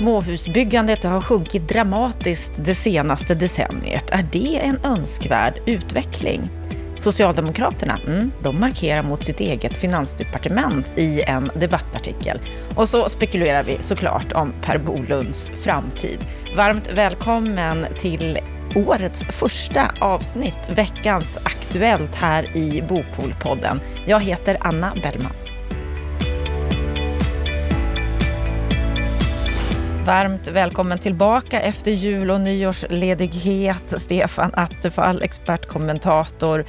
Småhusbyggandet 0.00 1.04
har 1.04 1.20
sjunkit 1.20 1.68
dramatiskt 1.68 2.52
det 2.56 2.74
senaste 2.74 3.34
decenniet. 3.34 4.10
Är 4.10 4.26
det 4.32 4.58
en 4.62 4.78
önskvärd 4.84 5.62
utveckling? 5.66 6.50
Socialdemokraterna, 6.98 7.98
mm, 8.06 8.30
de 8.42 8.60
markerar 8.60 9.02
mot 9.02 9.24
sitt 9.24 9.40
eget 9.40 9.76
finansdepartement 9.76 10.98
i 10.98 11.22
en 11.22 11.50
debattartikel. 11.54 12.40
Och 12.76 12.88
så 12.88 13.08
spekulerar 13.08 13.62
vi 13.62 13.76
såklart 13.80 14.32
om 14.32 14.52
Per 14.62 14.78
Bolunds 14.78 15.50
framtid. 15.64 16.18
Varmt 16.56 16.92
välkommen 16.92 17.86
till 18.00 18.38
årets 18.74 19.24
första 19.24 19.92
avsnitt, 19.98 20.70
veckans 20.74 21.38
Aktuellt 21.42 22.14
här 22.14 22.56
i 22.56 22.82
Bopolpodden. 22.88 23.80
Jag 24.06 24.20
heter 24.20 24.56
Anna 24.60 24.94
Bellman. 25.02 25.49
Varmt 30.06 30.48
välkommen 30.48 30.98
tillbaka 30.98 31.60
efter 31.60 31.90
jul 31.90 32.30
och 32.30 32.40
nyårsledighet, 32.40 34.00
Stefan 34.00 34.50
Attefall, 34.54 35.22
expertkommentator. 35.22 36.64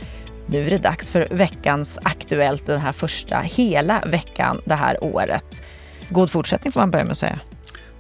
Nu 0.45 0.66
är 0.66 0.70
det 0.70 0.77
dags 0.77 1.09
för 1.09 1.27
veckans 1.31 1.99
Aktuellt, 2.04 2.66
den 2.66 2.80
här 2.80 2.91
första 2.91 3.40
hela 3.40 4.04
veckan 4.05 4.62
det 4.66 4.76
här 4.76 5.04
året. 5.04 5.63
God 6.09 6.31
fortsättning 6.31 6.71
får 6.71 6.80
man 6.80 6.91
börja 6.91 7.04
med 7.04 7.12
att 7.12 7.17
säga. 7.17 7.40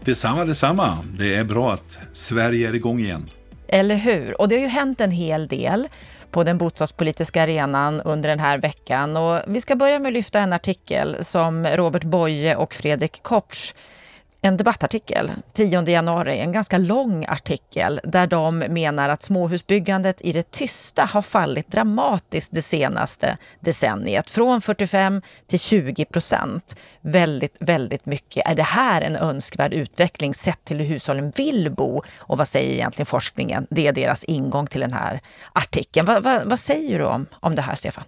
Detsamma, 0.03 0.45
detsamma. 0.45 0.97
Det 1.17 1.35
är 1.35 1.43
bra 1.43 1.73
att 1.73 1.99
Sverige 2.13 2.69
är 2.69 2.75
igång 2.75 2.99
igen. 2.99 3.29
Eller 3.67 3.95
hur? 3.95 4.41
Och 4.41 4.47
det 4.47 4.55
har 4.55 4.61
ju 4.61 4.67
hänt 4.67 5.01
en 5.01 5.11
hel 5.11 5.47
del 5.47 5.87
på 6.31 6.43
den 6.43 6.57
bostadspolitiska 6.57 7.43
arenan 7.43 8.01
under 8.01 8.29
den 8.29 8.39
här 8.39 8.57
veckan. 8.57 9.17
Och 9.17 9.41
vi 9.47 9.61
ska 9.61 9.75
börja 9.75 9.99
med 9.99 10.09
att 10.09 10.13
lyfta 10.13 10.39
en 10.39 10.53
artikel 10.53 11.17
som 11.21 11.67
Robert 11.67 12.03
Boye 12.03 12.55
och 12.55 12.73
Fredrik 12.73 13.23
Kopsch 13.23 13.73
en 14.43 14.57
debattartikel 14.57 15.31
10 15.53 15.89
januari, 15.89 16.39
en 16.39 16.51
ganska 16.51 16.77
lång 16.77 17.25
artikel 17.27 17.99
där 18.03 18.27
de 18.27 18.59
menar 18.59 19.09
att 19.09 19.21
småhusbyggandet 19.21 20.21
i 20.21 20.31
det 20.31 20.51
tysta 20.51 21.05
har 21.05 21.21
fallit 21.21 21.71
dramatiskt 21.71 22.51
det 22.51 22.61
senaste 22.61 23.37
decenniet. 23.59 24.29
Från 24.29 24.61
45 24.61 25.21
till 25.47 25.59
20 25.59 26.05
procent. 26.05 26.75
Väldigt, 27.01 27.55
väldigt 27.59 28.05
mycket. 28.05 28.49
Är 28.49 28.55
det 28.55 28.63
här 28.63 29.01
en 29.01 29.15
önskvärd 29.15 29.73
utveckling 29.73 30.33
sett 30.33 30.65
till 30.65 30.77
hur 30.77 30.85
hushållen 30.85 31.31
vill 31.35 31.71
bo? 31.71 32.03
Och 32.17 32.37
vad 32.37 32.47
säger 32.47 32.73
egentligen 32.73 33.05
forskningen? 33.05 33.67
Det 33.69 33.87
är 33.87 33.93
deras 33.93 34.23
ingång 34.23 34.67
till 34.67 34.81
den 34.81 34.93
här 34.93 35.19
artikeln. 35.53 36.05
Va, 36.05 36.19
va, 36.19 36.41
vad 36.45 36.59
säger 36.59 36.99
du 36.99 37.05
om, 37.05 37.25
om 37.31 37.55
det 37.55 37.61
här, 37.61 37.75
Stefan? 37.75 38.03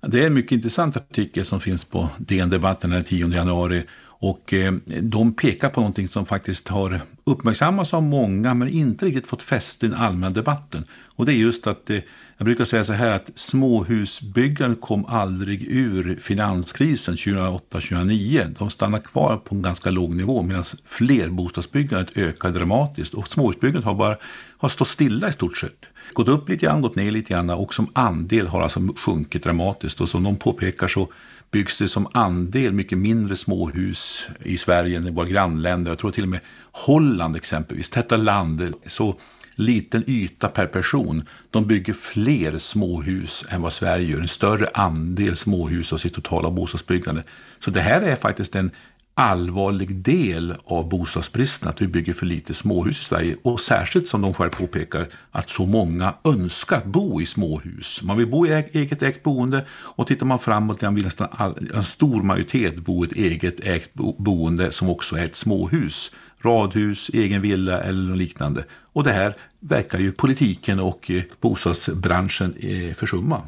Det 0.00 0.22
är 0.22 0.26
en 0.26 0.34
mycket 0.34 0.52
intressant 0.52 0.96
artikel 0.96 1.44
som 1.44 1.60
finns 1.60 1.84
på 1.84 2.08
DN 2.18 2.50
Debatten 2.50 2.90
den 2.90 3.04
10 3.04 3.28
januari 3.28 3.84
och 4.18 4.52
eh, 4.52 4.72
de 5.00 5.32
pekar 5.32 5.68
på 5.68 5.80
någonting 5.80 6.08
som 6.08 6.26
faktiskt 6.26 6.68
har 6.68 7.00
uppmärksammats 7.24 7.94
av 7.94 8.02
många 8.02 8.54
men 8.54 8.68
inte 8.68 9.06
riktigt 9.06 9.26
fått 9.26 9.42
fäste 9.42 9.86
i 9.86 9.88
den 9.88 9.98
allmänna 9.98 10.30
debatten. 10.30 10.84
Och 11.16 11.26
det 11.26 11.32
är 11.32 11.36
just 11.36 11.66
att, 11.66 11.90
eh, 11.90 11.98
jag 12.36 12.44
brukar 12.44 12.64
säga 12.64 12.84
så 12.84 12.92
här 12.92 13.10
att 13.10 13.30
småhusbyggandet 13.34 14.80
kom 14.80 15.06
aldrig 15.06 15.62
ur 15.62 16.16
finanskrisen 16.20 17.16
2008-2009. 17.16 18.54
De 18.58 18.70
stannade 18.70 19.04
kvar 19.04 19.36
på 19.36 19.54
en 19.54 19.62
ganska 19.62 19.90
låg 19.90 20.14
nivå 20.14 20.42
medan 20.42 20.64
flerbostadsbyggandet 20.84 22.16
ökar 22.16 22.50
dramatiskt. 22.50 23.14
Och 23.14 23.28
småhusbyggandet 23.28 23.84
har 23.84 23.94
bara 23.94 24.16
har 24.58 24.68
stått 24.68 24.88
stilla 24.88 25.28
i 25.28 25.32
stort 25.32 25.56
sett. 25.56 25.88
Gått 26.12 26.28
upp 26.28 26.48
lite 26.48 26.66
grann, 26.66 26.80
gått 26.80 26.96
ner 26.96 27.10
lite 27.10 27.32
grann 27.32 27.50
och 27.50 27.74
som 27.74 27.90
andel 27.92 28.46
har 28.46 28.60
alltså 28.60 28.80
sjunkit 28.96 29.42
dramatiskt. 29.42 30.00
Och 30.00 30.08
som 30.08 30.22
de 30.22 30.36
påpekar 30.36 30.88
så 30.88 31.08
byggs 31.50 31.78
det 31.78 31.88
som 31.88 32.08
andel 32.14 32.72
mycket 32.72 32.98
mindre 32.98 33.36
småhus 33.36 34.28
i 34.42 34.58
Sverige 34.58 34.98
än 34.98 35.06
i 35.06 35.10
våra 35.10 35.26
grannländer. 35.26 35.90
Jag 35.90 35.98
tror 35.98 36.10
till 36.10 36.22
och 36.22 36.28
med 36.28 36.40
Holland 36.72 37.36
exempelvis, 37.36 37.88
detta 37.88 38.16
land, 38.16 38.74
så 38.86 39.16
liten 39.54 40.04
yta 40.06 40.48
per 40.48 40.66
person. 40.66 41.28
De 41.50 41.66
bygger 41.66 41.92
fler 41.92 42.58
småhus 42.58 43.44
än 43.48 43.62
vad 43.62 43.72
Sverige 43.72 44.10
gör, 44.10 44.20
en 44.20 44.28
större 44.28 44.68
andel 44.74 45.36
småhus 45.36 45.92
av 45.92 45.98
sitt 45.98 46.14
totala 46.14 46.50
bostadsbyggande. 46.50 47.22
Så 47.58 47.70
det 47.70 47.80
här 47.80 48.00
är 48.00 48.16
faktiskt 48.16 48.54
en 48.54 48.70
allvarlig 49.18 49.96
del 49.96 50.54
av 50.64 50.88
bostadsbristen 50.88 51.68
att 51.68 51.82
vi 51.82 51.86
bygger 51.86 52.12
för 52.12 52.26
lite 52.26 52.54
småhus 52.54 53.00
i 53.00 53.04
Sverige. 53.04 53.36
Och 53.42 53.60
särskilt 53.60 54.08
som 54.08 54.22
de 54.22 54.34
själv 54.34 54.50
påpekar 54.50 55.06
att 55.30 55.50
så 55.50 55.66
många 55.66 56.14
önskar 56.24 56.82
bo 56.84 57.20
i 57.20 57.26
småhus. 57.26 58.00
Man 58.02 58.16
vill 58.16 58.26
bo 58.26 58.46
i 58.46 58.64
eget 58.72 59.02
ägt 59.02 59.22
boende 59.22 59.66
och 59.70 60.06
tittar 60.06 60.26
man 60.26 60.38
framåt 60.38 60.82
vill 60.82 61.04
nästan 61.04 61.28
all, 61.30 61.70
en 61.74 61.84
stor 61.84 62.22
majoritet 62.22 62.76
bo 62.76 63.04
i 63.04 63.08
ett 63.08 63.16
eget 63.16 63.60
ägt 63.60 63.94
boende 63.94 64.70
som 64.70 64.88
också 64.88 65.16
är 65.16 65.24
ett 65.24 65.36
småhus. 65.36 66.10
Radhus, 66.42 67.10
egen 67.12 67.42
villa 67.42 67.80
eller 67.80 68.02
något 68.02 68.18
liknande. 68.18 68.64
Och 68.92 69.04
det 69.04 69.12
här 69.12 69.34
verkar 69.60 69.98
ju 69.98 70.12
politiken 70.12 70.80
och 70.80 71.10
eh, 71.10 71.22
bostadsbranschen 71.40 72.54
eh, 72.60 72.94
försumma. 72.94 73.42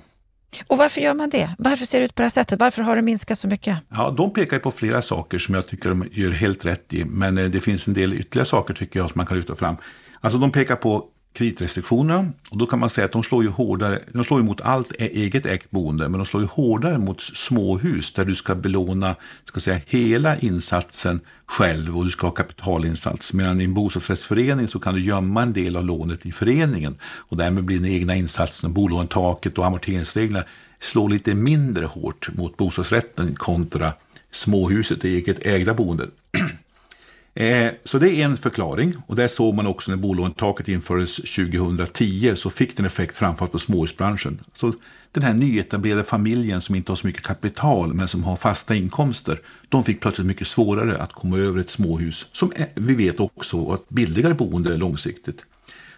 Och 0.66 0.78
varför 0.78 1.00
gör 1.00 1.14
man 1.14 1.30
det? 1.30 1.54
Varför 1.58 1.84
ser 1.84 1.98
det 1.98 2.04
ut 2.04 2.14
på 2.14 2.22
det 2.22 2.24
här 2.24 2.30
sättet? 2.30 2.60
Varför 2.60 2.82
har 2.82 2.96
det 2.96 3.02
minskat 3.02 3.38
så 3.38 3.48
mycket? 3.48 3.78
Ja, 3.88 4.10
de 4.10 4.32
pekar 4.32 4.58
på 4.58 4.70
flera 4.70 5.02
saker 5.02 5.38
som 5.38 5.54
jag 5.54 5.66
tycker 5.66 5.88
de 5.88 6.08
gör 6.12 6.30
helt 6.30 6.64
rätt 6.64 6.92
i. 6.92 7.04
Men 7.04 7.38
eh, 7.38 7.44
det 7.44 7.60
finns 7.60 7.86
en 7.86 7.94
del 7.94 8.14
ytterligare 8.14 8.46
saker 8.46 8.74
tycker 8.74 9.00
jag 9.00 9.10
som 9.10 9.18
man 9.18 9.26
kan 9.26 9.36
lyfta 9.36 9.54
fram. 9.54 9.76
Alltså 10.20 10.38
de 10.38 10.52
pekar 10.52 10.76
på 10.76 11.04
kreditrestriktionerna. 11.38 12.32
Och 12.50 12.58
då 12.58 12.66
kan 12.66 12.78
man 12.78 12.90
säga 12.90 13.04
att 13.04 13.12
de 13.12 13.22
slår 13.22 13.42
ju 13.42 13.48
hårdare, 13.48 14.02
de 14.12 14.24
slår 14.24 14.42
mot 14.42 14.60
allt 14.60 14.92
e- 14.92 15.10
eget 15.12 15.46
ägt 15.46 15.70
boende, 15.70 16.08
men 16.08 16.18
de 16.18 16.26
slår 16.26 16.42
ju 16.42 16.48
hårdare 16.48 16.98
mot 16.98 17.20
småhus 17.20 18.12
där 18.12 18.24
du 18.24 18.34
ska 18.34 18.54
belåna 18.54 19.16
ska 19.44 19.60
säga, 19.60 19.80
hela 19.86 20.36
insatsen 20.36 21.20
själv 21.46 21.98
och 21.98 22.04
du 22.04 22.10
ska 22.10 22.26
ha 22.26 22.34
kapitalinsats. 22.34 23.32
Medan 23.32 23.60
i 23.60 23.64
en 23.64 23.74
bostadsrättsförening 23.74 24.68
så 24.68 24.78
kan 24.78 24.94
du 24.94 25.04
gömma 25.04 25.42
en 25.42 25.52
del 25.52 25.76
av 25.76 25.84
lånet 25.84 26.26
i 26.26 26.32
föreningen 26.32 26.96
och 27.02 27.36
därmed 27.36 27.64
blir 27.64 27.78
den 27.78 27.92
egna 27.92 28.16
insatsen, 28.16 28.72
bolånetaket 28.72 29.58
och 29.58 29.66
amorteringsreglerna 29.66 30.44
slår 30.80 31.08
lite 31.08 31.34
mindre 31.34 31.86
hårt 31.86 32.28
mot 32.34 32.56
bostadsrätten 32.56 33.34
kontra 33.34 33.92
småhuset, 34.30 35.00
det 35.00 35.08
eget 35.08 35.46
ägda 35.46 35.74
boendet. 35.74 36.10
Eh, 37.38 37.72
så 37.84 37.98
det 37.98 38.10
är 38.10 38.24
en 38.24 38.36
förklaring 38.36 38.94
och 39.06 39.16
det 39.16 39.28
såg 39.28 39.54
man 39.54 39.66
också 39.66 39.90
när 39.90 39.98
bolånetaket 39.98 40.68
infördes 40.68 41.16
2010 41.16 42.32
så 42.36 42.50
fick 42.50 42.76
den 42.76 42.86
effekt 42.86 43.16
framförallt 43.16 43.52
på 43.52 43.58
småhusbranschen. 43.58 44.40
Så 44.54 44.72
den 45.12 45.22
här 45.22 45.34
nyetablerade 45.34 46.04
familjen 46.04 46.60
som 46.60 46.74
inte 46.74 46.92
har 46.92 46.96
så 46.96 47.06
mycket 47.06 47.22
kapital 47.22 47.94
men 47.94 48.08
som 48.08 48.24
har 48.24 48.36
fasta 48.36 48.74
inkomster, 48.74 49.40
de 49.68 49.84
fick 49.84 50.00
plötsligt 50.00 50.26
mycket 50.26 50.48
svårare 50.48 50.98
att 50.98 51.12
komma 51.12 51.38
över 51.38 51.60
ett 51.60 51.70
småhus 51.70 52.26
som 52.32 52.52
eh, 52.56 52.66
vi 52.74 52.94
vet 52.94 53.20
också 53.20 53.64
var 53.64 53.74
ett 53.74 53.88
billigare 53.88 54.34
boende 54.34 54.76
långsiktigt. 54.76 55.44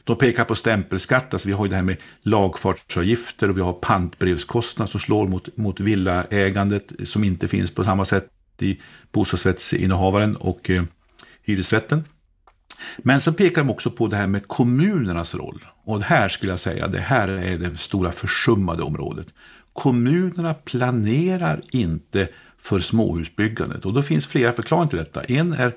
De 0.05 0.17
pekar 0.17 0.45
på 0.45 0.55
stämpelskatt, 0.55 1.35
alltså 1.35 1.49
vi 1.49 1.55
har 1.55 1.65
ju 1.65 1.71
det 1.71 1.77
här 1.77 1.83
med 1.83 1.97
lagfartsavgifter 2.23 3.51
och 3.51 3.57
vi 3.57 3.63
har 3.63 3.73
pantbrevskostnad 3.73 4.89
som 4.89 5.01
slår 5.01 5.29
mot, 5.29 5.57
mot 5.57 5.81
villaägandet 5.81 6.93
som 7.05 7.25
inte 7.25 7.49
finns 7.49 7.71
på 7.71 7.85
samma 7.85 8.05
sätt 8.05 8.29
i 8.59 8.81
bostadsrättsinnehavaren 9.13 10.37
och 10.37 10.71
eh, 10.71 10.83
hyresrätten. 11.51 12.05
Men 12.99 13.21
sen 13.21 13.35
pekar 13.35 13.63
de 13.63 13.71
också 13.71 13.91
på 13.91 14.07
det 14.07 14.17
här 14.17 14.27
med 14.27 14.49
kommunernas 14.49 15.35
roll. 15.35 15.65
Och 15.85 15.99
det 15.99 16.05
här 16.05 16.29
skulle 16.29 16.53
jag 16.53 16.61
säga, 16.61 16.89
det 16.89 17.01
här 17.01 17.29
är 17.29 17.59
det 17.59 17.77
stora 17.77 18.13
försummade 18.13 18.83
området. 18.83 19.27
Kommunerna 19.73 20.55
planerar 20.55 21.61
inte 21.71 22.29
för 22.59 22.81
småhusbyggandet 22.81 23.85
och 23.85 23.93
då 23.93 24.03
finns 24.03 24.27
flera 24.27 24.53
förklaringar 24.53 24.89
till 24.89 24.99
detta. 24.99 25.23
En 25.23 25.53
är 25.53 25.75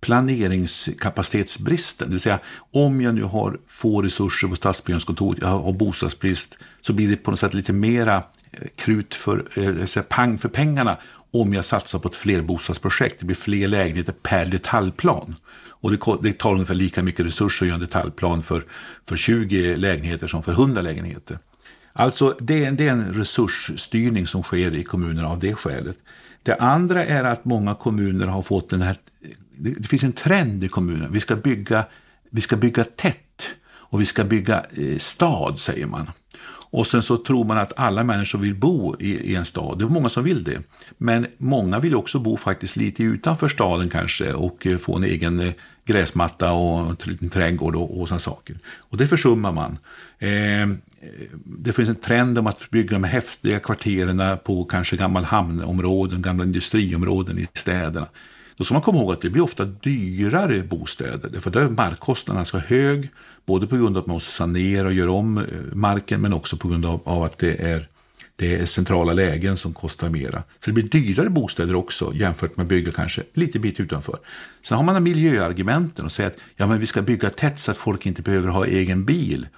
planeringskapacitetsbristen, 0.00 2.08
det 2.08 2.12
vill 2.12 2.20
säga 2.20 2.38
om 2.72 3.00
jag 3.00 3.14
nu 3.14 3.22
har 3.22 3.58
få 3.66 4.02
resurser 4.02 4.48
på 4.48 4.56
stadsbyggnadskontoret, 4.56 5.38
jag 5.42 5.48
har 5.48 5.72
bostadsbrist, 5.72 6.58
så 6.80 6.92
blir 6.92 7.08
det 7.08 7.16
på 7.16 7.30
något 7.30 7.40
sätt 7.40 7.54
lite 7.54 7.72
mera 7.72 8.16
eh, 8.16 8.22
krut 8.76 9.14
för, 9.14 9.46
eh, 9.96 10.02
pang 10.02 10.38
för 10.38 10.48
pengarna 10.48 10.96
om 11.32 11.54
jag 11.54 11.64
satsar 11.64 11.98
på 11.98 12.08
ett 12.08 12.16
flerbostadsprojekt. 12.16 13.18
Det 13.18 13.26
blir 13.26 13.36
fler 13.36 13.68
lägenheter 13.68 14.12
per 14.12 14.46
detaljplan. 14.46 15.36
Och 15.80 15.90
det, 15.90 15.98
det 16.22 16.38
tar 16.38 16.52
ungefär 16.52 16.74
lika 16.74 17.02
mycket 17.02 17.26
resurser 17.26 17.66
att 17.66 17.68
göra 17.68 17.74
en 17.74 17.80
detaljplan 17.80 18.42
för, 18.42 18.64
för 19.08 19.16
20 19.16 19.76
lägenheter 19.76 20.28
som 20.28 20.42
för 20.42 20.52
100 20.52 20.82
lägenheter. 20.82 21.38
Alltså 21.92 22.36
det 22.40 22.64
är, 22.64 22.72
det 22.72 22.88
är 22.88 22.92
en 22.92 23.14
resursstyrning 23.14 24.26
som 24.26 24.42
sker 24.42 24.76
i 24.76 24.84
kommunerna 24.84 25.28
av 25.28 25.38
det 25.38 25.54
skälet. 25.54 25.98
Det 26.42 26.54
andra 26.54 27.04
är 27.04 27.24
att 27.24 27.44
många 27.44 27.74
kommuner 27.74 28.26
har 28.26 28.42
fått 28.42 28.70
den 28.70 28.82
här, 28.82 28.96
det, 29.56 29.70
det 29.70 29.88
finns 29.88 30.02
en 30.02 30.12
trend 30.12 30.64
i 30.64 30.68
kommunerna, 30.68 31.08
vi 31.08 31.20
ska 31.20 31.36
bygga, 31.36 31.86
vi 32.30 32.40
ska 32.40 32.56
bygga 32.56 32.84
tätt 32.84 33.48
och 33.62 34.00
vi 34.00 34.06
ska 34.06 34.24
bygga 34.24 34.64
eh, 34.70 34.98
stad 34.98 35.60
säger 35.60 35.86
man. 35.86 36.10
Och 36.70 36.86
sen 36.86 37.02
så 37.02 37.16
tror 37.16 37.44
man 37.44 37.58
att 37.58 37.72
alla 37.76 38.04
människor 38.04 38.38
vill 38.38 38.54
bo 38.54 38.96
i, 39.00 39.10
i, 39.10 39.34
en 39.34 39.44
stad. 39.44 39.78
Det 39.78 39.84
är 39.84 39.88
många 39.88 40.08
som 40.08 40.24
vill 40.24 40.44
det. 40.44 40.62
Men 40.98 41.26
många 41.38 41.78
vill 41.78 41.94
också 41.94 42.18
bo 42.18 42.36
faktiskt 42.36 42.76
lite 42.76 43.02
utanför 43.02 43.48
staden 43.48 43.88
kanske 43.88 44.32
och 44.32 44.66
eh, 44.66 44.78
få 44.78 44.96
en 44.96 45.04
egen 45.04 45.40
eh, 45.40 45.52
gräsmatta 45.84 46.52
och 46.52 46.78
en 46.78 46.96
liten 47.04 47.30
trädgård 47.30 47.76
och, 47.76 48.00
och 48.00 48.08
sådana 48.08 48.20
saker. 48.20 48.58
Och 48.78 48.96
det 48.96 49.06
försummar 49.06 49.52
man. 49.52 49.78
Eh, 50.18 50.68
det 51.44 51.72
finns 51.72 51.88
en 51.88 51.94
trend 51.94 52.38
om 52.38 52.46
att 52.46 52.70
bygga 52.70 52.92
de 52.92 53.04
häftiga 53.04 53.58
kvarteren 53.58 54.38
på 54.44 54.64
kanske 54.64 54.96
gamla 54.96 55.20
hamnområden, 55.20 56.22
gamla 56.22 56.44
industriområden 56.44 57.38
i 57.38 57.46
städerna. 57.54 58.06
Då 58.60 58.64
ska 58.64 58.74
man 58.74 58.82
komma 58.82 58.98
ihåg 58.98 59.12
att 59.12 59.20
det 59.20 59.30
blir 59.30 59.42
ofta 59.42 59.64
dyrare 59.64 60.62
bostäder. 60.62 61.40
för 61.40 61.50
där 61.50 61.60
är 61.60 61.68
markkostnaden 61.68 62.38
ganska 62.38 62.58
hög. 62.58 63.08
Både 63.46 63.66
på 63.66 63.76
grund 63.76 63.96
av 63.96 64.00
att 64.00 64.06
man 64.06 64.14
måste 64.14 64.32
sanera 64.32 64.86
och 64.86 64.92
göra 64.92 65.10
om 65.10 65.38
eh, 65.38 65.44
marken 65.72 66.20
men 66.20 66.32
också 66.32 66.56
på 66.56 66.68
grund 66.68 66.86
av, 66.86 67.00
av 67.04 67.22
att 67.22 67.38
det 67.38 67.62
är, 67.62 67.88
det 68.36 68.54
är 68.54 68.66
centrala 68.66 69.12
lägen 69.12 69.56
som 69.56 69.72
kostar 69.74 70.08
mera. 70.08 70.42
Så 70.64 70.70
det 70.70 70.72
blir 70.72 70.84
dyrare 70.84 71.30
bostäder 71.30 71.74
också 71.74 72.12
jämfört 72.14 72.56
med 72.56 72.64
att 72.64 72.68
bygga 72.68 72.92
kanske 72.92 73.22
lite 73.32 73.58
bit 73.58 73.80
utanför. 73.80 74.18
Sen 74.62 74.76
har 74.76 74.84
man 74.84 75.02
miljöargumenten 75.02 76.04
och 76.04 76.12
säger 76.12 76.30
att 76.30 76.38
ja, 76.56 76.66
men 76.66 76.80
vi 76.80 76.86
ska 76.86 77.02
bygga 77.02 77.30
tätt 77.30 77.58
så 77.58 77.70
att 77.70 77.78
folk 77.78 78.06
inte 78.06 78.22
behöver 78.22 78.48
ha 78.48 78.66
egen 78.66 79.04
bil. 79.04 79.48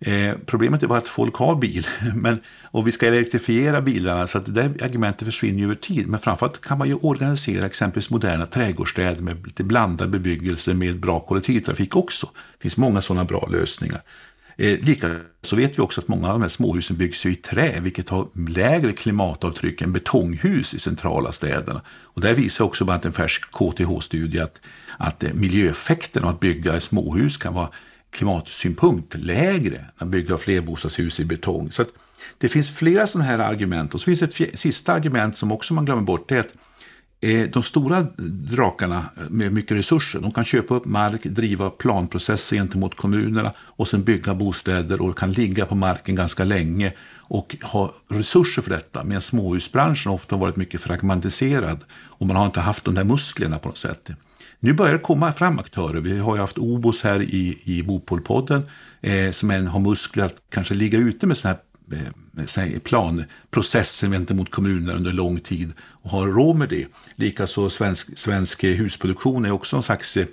Eh, 0.00 0.34
problemet 0.46 0.82
är 0.82 0.86
bara 0.86 0.98
att 0.98 1.08
folk 1.08 1.34
har 1.34 1.56
bil 1.56 1.86
men, 2.14 2.40
och 2.64 2.86
vi 2.86 2.92
ska 2.92 3.06
elektrifiera 3.06 3.80
bilarna 3.80 4.26
så 4.26 4.38
att 4.38 4.46
det 4.46 4.52
där 4.52 4.84
argumentet 4.84 5.28
försvinner 5.28 5.64
över 5.64 5.74
tid. 5.74 6.08
Men 6.08 6.20
framförallt 6.20 6.60
kan 6.60 6.78
man 6.78 6.88
ju 6.88 6.94
organisera 6.94 7.66
exempelvis 7.66 8.10
moderna 8.10 8.46
trädgårdsstäder 8.46 9.22
med 9.22 9.46
lite 9.46 9.64
blandad 9.64 10.10
bebyggelse 10.10 10.74
med 10.74 11.00
bra 11.00 11.20
kollektivtrafik 11.20 11.96
också. 11.96 12.26
Det 12.26 12.62
finns 12.62 12.76
många 12.76 13.02
sådana 13.02 13.24
bra 13.24 13.48
lösningar. 13.52 14.02
Eh, 14.58 14.78
Likaså 14.80 15.56
vet 15.56 15.78
vi 15.78 15.82
också 15.82 16.00
att 16.00 16.08
många 16.08 16.26
av 16.26 16.32
de 16.32 16.42
här 16.42 16.48
småhusen 16.48 16.96
byggs 16.96 17.26
i 17.26 17.34
trä, 17.34 17.80
vilket 17.80 18.08
har 18.08 18.28
lägre 18.48 18.92
klimatavtryck 18.92 19.82
än 19.82 19.92
betonghus 19.92 20.74
i 20.74 20.78
centrala 20.78 21.32
städerna. 21.32 21.80
Och 21.88 22.20
där 22.20 22.34
visar 22.34 22.64
också 22.64 22.84
bland 22.84 22.94
annat 22.94 23.04
en 23.04 23.12
färsk 23.12 23.42
KTH-studie 23.52 24.40
att, 24.40 24.60
att 24.98 25.24
miljöeffekten 25.34 26.24
av 26.24 26.30
att 26.30 26.40
bygga 26.40 26.80
småhus 26.80 27.36
kan 27.38 27.54
vara 27.54 27.68
klimatsynpunkt 28.16 29.14
lägre 29.14 29.76
än 29.76 29.84
att 29.98 30.08
bygga 30.08 30.38
flerbostadshus 30.38 31.20
i 31.20 31.24
betong. 31.24 31.72
Så 31.72 31.84
det 32.38 32.48
finns 32.48 32.70
flera 32.70 33.06
sådana 33.06 33.30
här 33.30 33.38
argument. 33.38 33.94
Och 33.94 34.00
så 34.00 34.04
finns 34.04 34.22
ett 34.22 34.58
sista 34.58 34.92
argument 34.92 35.36
som 35.36 35.52
också 35.52 35.74
man 35.74 35.84
glömmer 35.84 36.02
bort. 36.02 36.28
Det 36.28 36.36
är 36.36 36.40
att 36.40 36.52
eh, 37.20 37.50
de 37.50 37.62
stora 37.62 38.06
drakarna 38.50 39.04
med 39.30 39.52
mycket 39.52 39.76
resurser, 39.76 40.20
de 40.20 40.32
kan 40.32 40.44
köpa 40.44 40.74
upp 40.74 40.84
mark, 40.84 41.22
driva 41.22 41.70
planprocesser 41.70 42.56
gentemot 42.56 42.96
kommunerna 42.96 43.52
och 43.58 43.88
sen 43.88 44.04
bygga 44.04 44.34
bostäder 44.34 45.02
och 45.02 45.18
kan 45.18 45.32
ligga 45.32 45.66
på 45.66 45.74
marken 45.74 46.14
ganska 46.14 46.44
länge 46.44 46.92
och 47.28 47.56
ha 47.62 47.92
resurser 48.08 48.62
för 48.62 48.70
detta. 48.70 49.04
Medan 49.04 49.22
småhusbranschen 49.22 50.12
ofta 50.12 50.34
har 50.34 50.40
varit 50.40 50.56
mycket 50.56 50.80
fragmentiserad 50.80 51.84
och 51.92 52.26
man 52.26 52.36
har 52.36 52.46
inte 52.46 52.60
haft 52.60 52.84
de 52.84 52.94
där 52.94 53.04
musklerna 53.04 53.58
på 53.58 53.68
något 53.68 53.78
sätt. 53.78 54.10
Nu 54.60 54.72
börjar 54.72 54.92
det 54.92 54.98
komma 54.98 55.32
fram 55.32 55.58
aktörer. 55.58 56.00
Vi 56.00 56.18
har 56.18 56.34
ju 56.34 56.40
haft 56.40 56.58
Obos 56.58 57.02
här 57.02 57.22
i, 57.22 57.62
i 57.64 57.82
Bopolpodden 57.82 58.62
eh, 59.00 59.30
som 59.30 59.50
en, 59.50 59.66
har 59.66 59.80
muskler 59.80 60.24
att 60.24 60.36
kanske 60.50 60.74
ligga 60.74 60.98
ute 60.98 61.26
med 61.26 61.36
sådana 61.36 61.58
här 62.56 62.66
eh, 62.74 62.78
planprocesser 62.78 64.08
gentemot 64.08 64.50
kommuner 64.50 64.94
under 64.94 65.12
lång 65.12 65.40
tid 65.40 65.72
och 65.80 66.10
har 66.10 66.26
råd 66.26 66.56
med 66.56 66.68
det. 66.68 66.86
Likaså 67.16 67.70
svensk, 67.70 68.18
svensk 68.18 68.64
husproduktion 68.64 69.44
är 69.44 69.50
också 69.50 69.76
en 69.76 69.82
slags 69.82 70.16
eh, 70.16 70.26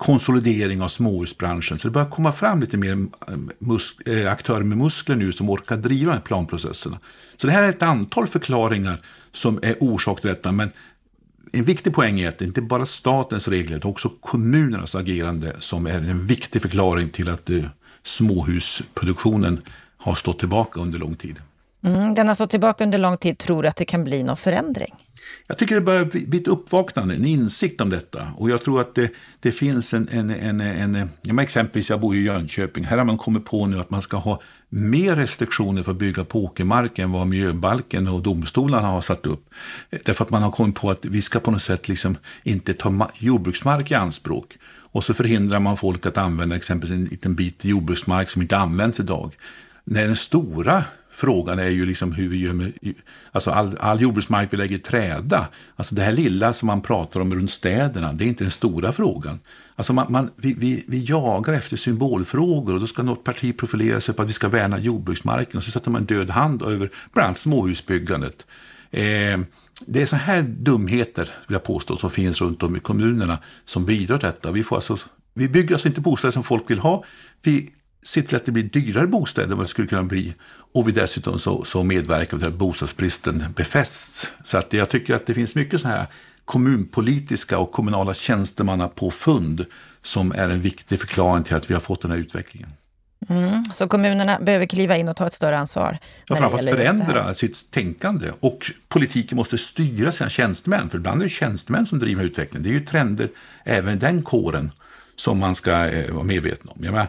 konsolidering 0.00 0.82
av 0.82 0.88
småhusbranschen. 0.88 1.78
Så 1.78 1.88
det 1.88 1.92
börjar 1.92 2.10
komma 2.10 2.32
fram 2.32 2.60
lite 2.60 2.76
mer 2.76 3.06
eh, 4.06 4.14
eh, 4.14 4.32
aktörer 4.32 4.62
med 4.62 4.78
muskler 4.78 5.16
nu 5.16 5.32
som 5.32 5.50
orkar 5.50 5.76
driva 5.76 6.10
de 6.10 6.16
här 6.16 6.24
planprocesserna. 6.24 6.98
Så 7.36 7.46
det 7.46 7.52
här 7.52 7.62
är 7.62 7.68
ett 7.68 7.82
antal 7.82 8.26
förklaringar 8.26 9.00
som 9.32 9.58
är 9.62 9.76
orsak 9.80 10.20
till 10.20 10.30
detta. 10.30 10.52
Men 10.52 10.70
en 11.52 11.64
viktig 11.64 11.94
poäng 11.94 12.20
är 12.20 12.28
att 12.28 12.38
det 12.38 12.44
inte 12.44 12.62
bara 12.62 12.86
statens 12.86 13.48
regler, 13.48 13.76
utan 13.76 13.90
också 13.90 14.08
kommunernas 14.20 14.94
agerande 14.94 15.56
som 15.58 15.86
är 15.86 15.98
en 15.98 16.26
viktig 16.26 16.62
förklaring 16.62 17.08
till 17.08 17.28
att 17.28 17.50
eh, 17.50 17.64
småhusproduktionen 18.02 19.60
har 19.96 20.14
stått 20.14 20.38
tillbaka 20.38 20.80
under 20.80 20.98
lång 20.98 21.14
tid. 21.14 21.36
Mm, 21.84 22.14
den 22.14 22.28
har 22.28 22.34
stått 22.34 22.50
tillbaka 22.50 22.84
under 22.84 22.98
lång 22.98 23.16
tid. 23.16 23.38
Tror 23.38 23.62
du 23.62 23.68
att 23.68 23.76
det 23.76 23.84
kan 23.84 24.04
bli 24.04 24.22
någon 24.22 24.36
förändring? 24.36 24.94
Jag 25.46 25.58
tycker 25.58 25.74
det 25.74 25.80
börjar 25.80 26.04
bli 26.04 26.40
ett 26.40 26.48
uppvaknande, 26.48 27.14
en 27.14 27.24
insikt 27.24 27.80
om 27.80 27.90
detta. 27.90 28.28
Och 28.36 28.50
jag 28.50 28.64
tror 28.64 28.80
att 28.80 28.94
det, 28.94 29.10
det 29.40 29.52
finns 29.52 29.94
en, 29.94 30.08
en, 30.08 30.30
en, 30.30 30.60
en, 30.60 31.10
ja, 31.22 31.42
exempelvis 31.42 31.90
jag 31.90 32.00
bor 32.00 32.16
i 32.16 32.22
Jönköping, 32.22 32.84
här 32.84 32.98
har 32.98 33.04
man 33.04 33.18
kommit 33.18 33.44
på 33.44 33.66
nu 33.66 33.80
att 33.80 33.90
man 33.90 34.02
ska 34.02 34.16
ha 34.16 34.40
mer 34.68 35.16
restriktioner 35.16 35.82
för 35.82 35.90
att 35.92 35.98
bygga 35.98 36.24
på 36.24 36.44
åkermark 36.44 36.98
än 36.98 37.12
vad 37.12 37.26
miljöbalken 37.26 38.08
och 38.08 38.22
domstolarna 38.22 38.88
har 38.88 39.00
satt 39.00 39.26
upp. 39.26 39.44
Därför 40.04 40.24
att 40.24 40.30
man 40.30 40.42
har 40.42 40.50
kommit 40.50 40.74
på 40.74 40.90
att 40.90 41.04
vi 41.04 41.22
ska 41.22 41.40
på 41.40 41.50
något 41.50 41.62
sätt 41.62 41.88
liksom 41.88 42.16
inte 42.42 42.74
ta 42.74 43.10
jordbruksmark 43.18 43.90
i 43.90 43.94
anspråk. 43.94 44.58
Och 44.92 45.04
så 45.04 45.14
förhindrar 45.14 45.60
man 45.60 45.76
folk 45.76 46.06
att 46.06 46.18
använda 46.18 46.56
exempelvis 46.56 46.96
en 46.96 47.04
liten 47.04 47.34
bit 47.34 47.64
jordbruksmark 47.64 48.30
som 48.30 48.42
inte 48.42 48.56
används 48.56 49.00
idag. 49.00 49.36
När 49.84 50.06
den 50.06 50.16
stora 50.16 50.84
frågan 51.20 51.58
är 51.58 51.68
ju 51.68 51.86
liksom 51.86 52.12
hur 52.12 52.28
vi 52.28 52.36
gör 52.36 52.52
med 52.52 52.72
alltså 53.32 53.50
all, 53.50 53.76
all 53.80 54.00
jordbruksmark 54.00 54.52
vi 54.52 54.56
lägger 54.56 54.76
i 54.76 54.78
träda. 54.78 55.48
Alltså 55.76 55.94
det 55.94 56.02
här 56.02 56.12
lilla 56.12 56.52
som 56.52 56.66
man 56.66 56.82
pratar 56.82 57.20
om 57.20 57.34
runt 57.34 57.50
städerna, 57.50 58.12
det 58.12 58.24
är 58.24 58.26
inte 58.26 58.44
den 58.44 58.50
stora 58.50 58.92
frågan. 58.92 59.40
Alltså 59.76 59.92
man, 59.92 60.12
man, 60.12 60.30
vi, 60.36 60.54
vi, 60.54 60.84
vi 60.88 61.04
jagar 61.04 61.52
efter 61.52 61.76
symbolfrågor 61.76 62.74
och 62.74 62.80
då 62.80 62.86
ska 62.86 63.02
något 63.02 63.24
parti 63.24 63.58
profilera 63.58 64.00
sig 64.00 64.14
på 64.14 64.22
att 64.22 64.28
vi 64.28 64.32
ska 64.32 64.48
värna 64.48 64.78
jordbruksmarken 64.78 65.56
och 65.56 65.64
så 65.64 65.70
sätter 65.70 65.90
man 65.90 66.00
en 66.00 66.06
död 66.06 66.30
hand 66.30 66.62
över 66.62 66.90
bland 67.12 67.26
annat 67.26 67.38
småhusbyggandet. 67.38 68.46
Eh, 68.90 69.40
det 69.86 70.02
är 70.02 70.06
så 70.06 70.16
här 70.16 70.42
dumheter, 70.42 71.24
vill 71.46 71.54
jag 71.54 71.62
påstå, 71.62 71.96
som 71.96 72.10
finns 72.10 72.40
runt 72.40 72.62
om 72.62 72.76
i 72.76 72.80
kommunerna 72.80 73.38
som 73.64 73.84
bidrar 73.84 74.18
till 74.18 74.26
detta. 74.26 74.50
Vi, 74.50 74.62
får 74.62 74.76
alltså, 74.76 74.98
vi 75.34 75.48
bygger 75.48 75.74
alltså 75.74 75.88
inte 75.88 76.00
bostäder 76.00 76.32
som 76.32 76.44
folk 76.44 76.70
vill 76.70 76.78
ha. 76.78 77.04
Vi 77.42 77.70
ser 78.02 78.22
till 78.22 78.36
att 78.36 78.44
det 78.44 78.52
blir 78.52 78.62
dyrare 78.62 79.06
bostäder 79.06 79.50
än 79.50 79.56
vad 79.56 79.66
det 79.66 79.70
skulle 79.70 79.88
kunna 79.88 80.02
bli. 80.02 80.34
Och 80.72 80.88
vi 80.88 80.92
dessutom 80.92 81.38
så, 81.38 81.64
så 81.64 81.82
medverkar 81.82 82.38
till 82.38 82.46
att 82.46 82.54
bostadsbristen 82.54 83.44
befästs. 83.56 84.32
Så 84.44 84.58
att 84.58 84.72
jag 84.72 84.88
tycker 84.88 85.14
att 85.14 85.26
det 85.26 85.34
finns 85.34 85.54
mycket 85.54 85.80
så 85.80 85.88
här 85.88 86.06
kommunpolitiska 86.44 87.58
och 87.58 87.72
kommunala 87.72 88.14
tjänstemannapåfund 88.14 89.66
som 90.02 90.32
är 90.32 90.48
en 90.48 90.60
viktig 90.60 91.00
förklaring 91.00 91.44
till 91.44 91.56
att 91.56 91.70
vi 91.70 91.74
har 91.74 91.80
fått 91.80 92.02
den 92.02 92.10
här 92.10 92.18
utvecklingen. 92.18 92.70
Mm, 93.28 93.64
så 93.74 93.88
kommunerna 93.88 94.38
behöver 94.40 94.66
kliva 94.66 94.96
in 94.96 95.08
och 95.08 95.16
ta 95.16 95.26
ett 95.26 95.32
större 95.32 95.58
ansvar? 95.58 95.98
Ja, 96.26 96.36
framförallt 96.36 96.70
förändra 96.70 97.34
sitt 97.34 97.70
tänkande. 97.70 98.30
Och 98.40 98.70
politiken 98.88 99.36
måste 99.36 99.58
styra 99.58 100.12
sina 100.12 100.30
tjänstemän, 100.30 100.90
för 100.90 100.98
ibland 100.98 101.20
är 101.20 101.24
det 101.24 101.30
tjänstemän 101.30 101.86
som 101.86 101.98
driver 101.98 102.24
utvecklingen. 102.24 102.62
Det 102.62 102.68
är 102.68 102.80
ju 102.80 102.86
trender 102.86 103.28
även 103.64 103.94
i 103.94 103.96
den 103.96 104.22
kåren 104.22 104.72
som 105.16 105.38
man 105.38 105.54
ska 105.54 105.88
eh, 105.88 106.12
vara 106.12 106.24
medveten 106.24 106.68
om. 106.68 106.84
Jag 106.84 106.92
menar, 106.92 107.08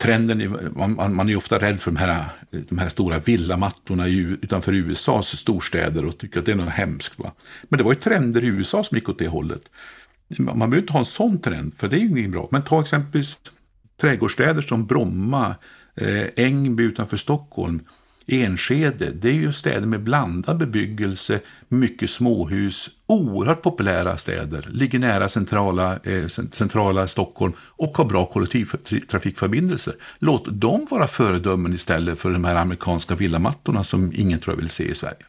trenden, 0.00 0.56
man, 0.76 1.14
man 1.14 1.26
är 1.26 1.30
ju 1.30 1.36
ofta 1.36 1.58
rädd 1.58 1.80
för 1.80 1.90
de 1.90 1.96
här, 1.96 2.24
de 2.50 2.78
här 2.78 2.88
stora 2.88 3.18
villamattorna 3.18 4.06
utanför 4.08 4.72
USAs 4.74 5.36
storstäder 5.36 6.06
och 6.06 6.18
tycker 6.18 6.38
att 6.38 6.46
det 6.46 6.52
är 6.52 6.56
något 6.56 6.68
hemskt. 6.68 7.18
Va? 7.18 7.32
Men 7.62 7.78
det 7.78 7.84
var 7.84 7.92
ju 7.92 7.98
trender 7.98 8.44
i 8.44 8.46
USA 8.46 8.84
som 8.84 8.96
gick 8.96 9.08
åt 9.08 9.18
det 9.18 9.28
hållet. 9.28 9.62
Man 10.38 10.58
behöver 10.58 10.78
inte 10.78 10.92
ha 10.92 11.00
en 11.00 11.06
sån 11.06 11.40
trend, 11.40 11.74
för 11.76 11.88
det 11.88 11.96
är 11.96 12.00
ju 12.00 12.08
inget 12.08 12.30
bra. 12.30 12.48
Men 12.50 12.64
ta 12.64 12.80
exempelvis 12.80 13.38
trädgårdsstäder 14.00 14.62
som 14.62 14.86
Bromma, 14.86 15.54
eh, 15.94 16.26
Ängby 16.36 16.82
utanför 16.82 17.16
Stockholm. 17.16 17.80
Enskede, 18.32 19.10
det 19.10 19.28
är 19.28 19.32
ju 19.32 19.52
städer 19.52 19.86
med 19.86 20.02
blandad 20.02 20.58
bebyggelse, 20.58 21.40
mycket 21.68 22.10
småhus, 22.10 22.90
oerhört 23.06 23.62
populära 23.62 24.16
städer, 24.16 24.68
ligger 24.72 24.98
nära 24.98 25.28
centrala, 25.28 25.98
eh, 26.02 26.26
centrala 26.28 27.08
Stockholm 27.08 27.52
och 27.60 27.98
har 27.98 28.04
bra 28.04 28.26
kollektivtrafikförbindelser. 28.26 29.94
Låt 30.18 30.60
dem 30.60 30.86
vara 30.90 31.06
föredömen 31.06 31.72
istället 31.72 32.18
för 32.18 32.30
de 32.30 32.44
här 32.44 32.54
amerikanska 32.54 33.14
villamattorna 33.14 33.84
som 33.84 34.12
ingen 34.14 34.38
tror 34.38 34.54
jag 34.54 34.60
vill 34.60 34.70
se 34.70 34.84
i 34.84 34.94
Sverige. 34.94 35.24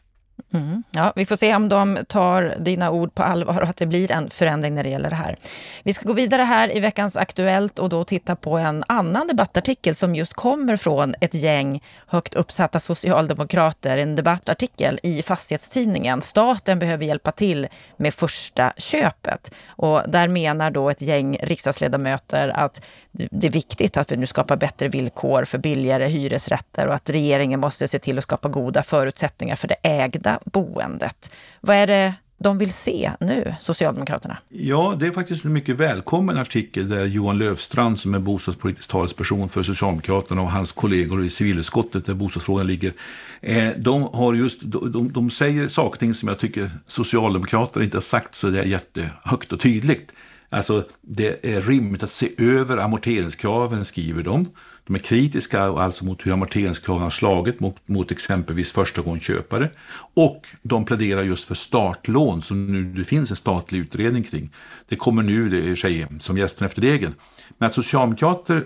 Mm. 0.54 0.84
Ja, 0.92 1.14
vi 1.16 1.26
får 1.26 1.36
se 1.36 1.56
om 1.56 1.70
de 1.70 2.00
tar 2.08 2.56
dina 2.60 2.92
ord 2.92 3.16
på 3.16 3.24
allvar 3.24 3.62
och 3.62 3.70
att 3.70 3.78
det 3.78 3.86
blir 3.86 4.12
en 4.12 4.30
förändring 4.30 4.76
när 4.76 4.84
det 4.84 4.90
gäller 4.90 5.10
det 5.10 5.16
här. 5.16 5.36
Vi 5.84 5.94
ska 5.94 6.08
gå 6.08 6.14
vidare 6.14 6.42
här 6.42 6.78
i 6.78 6.80
veckans 6.80 7.16
Aktuellt 7.16 7.80
och 7.80 7.90
då 7.90 8.04
titta 8.04 8.36
på 8.36 8.58
en 8.58 8.84
annan 8.88 9.28
debattartikel 9.28 9.96
som 9.96 10.16
just 10.16 10.34
kommer 10.34 10.76
från 10.76 11.16
ett 11.22 11.34
gäng 11.34 11.84
högt 12.08 12.34
uppsatta 12.34 12.80
socialdemokrater. 12.80 13.98
En 13.98 14.16
debattartikel 14.16 15.00
i 15.04 15.24
Fastighetstidningen. 15.24 16.22
Staten 16.22 16.80
behöver 16.80 17.06
hjälpa 17.06 17.32
till 17.32 17.68
med 17.98 18.14
första 18.14 18.74
köpet. 18.78 19.52
Och 19.68 20.02
där 20.08 20.28
menar 20.28 20.72
då 20.72 20.90
ett 20.90 21.02
gäng 21.02 21.38
riksdagsledamöter 21.44 22.48
att 22.56 22.82
det 23.12 23.48
är 23.48 23.52
viktigt 23.52 23.98
att 23.98 24.12
vi 24.12 24.18
nu 24.18 24.28
skapar 24.28 24.56
bättre 24.56 24.88
villkor 24.88 25.46
för 25.46 25.58
billigare 25.58 26.08
hyresrätter 26.08 26.88
och 26.88 26.94
att 26.94 27.10
regeringen 27.10 27.60
måste 27.60 27.88
se 27.88 28.00
till 28.00 28.18
att 28.18 28.24
skapa 28.24 28.50
goda 28.50 28.84
förutsättningar 28.84 29.56
för 29.56 29.68
det 29.68 29.76
ägda 29.84 30.40
boendet. 30.46 31.32
Vad 31.62 31.76
är 31.76 31.88
det 31.88 32.14
de 32.44 32.58
vill 32.58 32.74
se 32.74 33.12
nu, 33.20 33.56
Socialdemokraterna? 33.60 34.38
Ja, 34.50 34.98
det 35.00 35.08
är 35.08 35.12
faktiskt 35.12 35.46
en 35.46 35.54
mycket 35.54 35.76
välkommen 35.76 36.38
artikel 36.38 36.90
där 36.90 37.06
Johan 37.06 37.38
Löfstrand 37.38 38.00
som 38.00 38.14
är 38.14 38.20
bostadspolitisk 38.20 38.90
talesperson 38.90 39.50
för 39.50 39.64
Socialdemokraterna 39.64 40.42
och 40.42 40.52
hans 40.52 40.72
kollegor 40.72 41.26
i 41.26 41.30
civilutskottet 41.30 42.06
där 42.06 42.14
bostadsfrågan 42.14 42.68
ligger. 42.68 42.94
Eh, 43.42 43.70
de, 43.78 44.04
har 44.04 44.34
just, 44.34 44.60
de, 44.62 45.12
de 45.12 45.32
säger 45.32 45.68
saker 45.68 45.92
och 45.92 46.00
ting 46.00 46.14
som 46.14 46.30
jag 46.30 46.40
tycker 46.40 46.72
Socialdemokraterna 46.88 47.86
inte 47.86 47.98
har 47.98 48.02
sagt 48.02 48.36
så 48.36 48.48
där 48.48 48.64
jättehögt 48.64 49.52
och 49.52 49.60
tydligt. 49.60 50.12
Alltså, 50.50 50.86
det 51.02 51.46
är 51.56 51.62
rimligt 51.62 52.04
att 52.04 52.12
se 52.12 52.30
över 52.38 52.78
amorteringskraven, 52.78 53.86
skriver 53.86 54.24
de. 54.24 54.48
De 54.88 54.96
är 54.96 55.00
kritiska 55.00 55.62
alltså 55.62 56.06
mot 56.06 56.26
hur 56.26 56.32
amorteringskraven 56.32 57.04
har 57.04 57.10
slagit 57.10 57.60
mot, 57.60 57.76
mot 57.88 58.12
exempelvis 58.12 58.72
förstagångsköpare. 58.72 59.70
Och 60.14 60.48
de 60.62 60.86
pläderar 60.86 61.24
just 61.24 61.48
för 61.48 61.56
startlån 61.56 62.42
som 62.42 62.68
nu 62.68 62.84
det 62.84 63.04
finns 63.04 63.30
en 63.30 63.36
statlig 63.36 63.80
utredning 63.80 64.24
kring. 64.24 64.54
Det 64.90 64.96
kommer 64.96 65.24
nu 65.24 65.50
det 65.50 65.72
är 65.72 65.76
sig, 65.76 66.08
som 66.20 66.38
gästen 66.38 66.66
efter 66.66 66.82
degen. 66.82 67.16
Men 67.58 67.68
att 67.68 67.74
socialdemokrater 67.74 68.66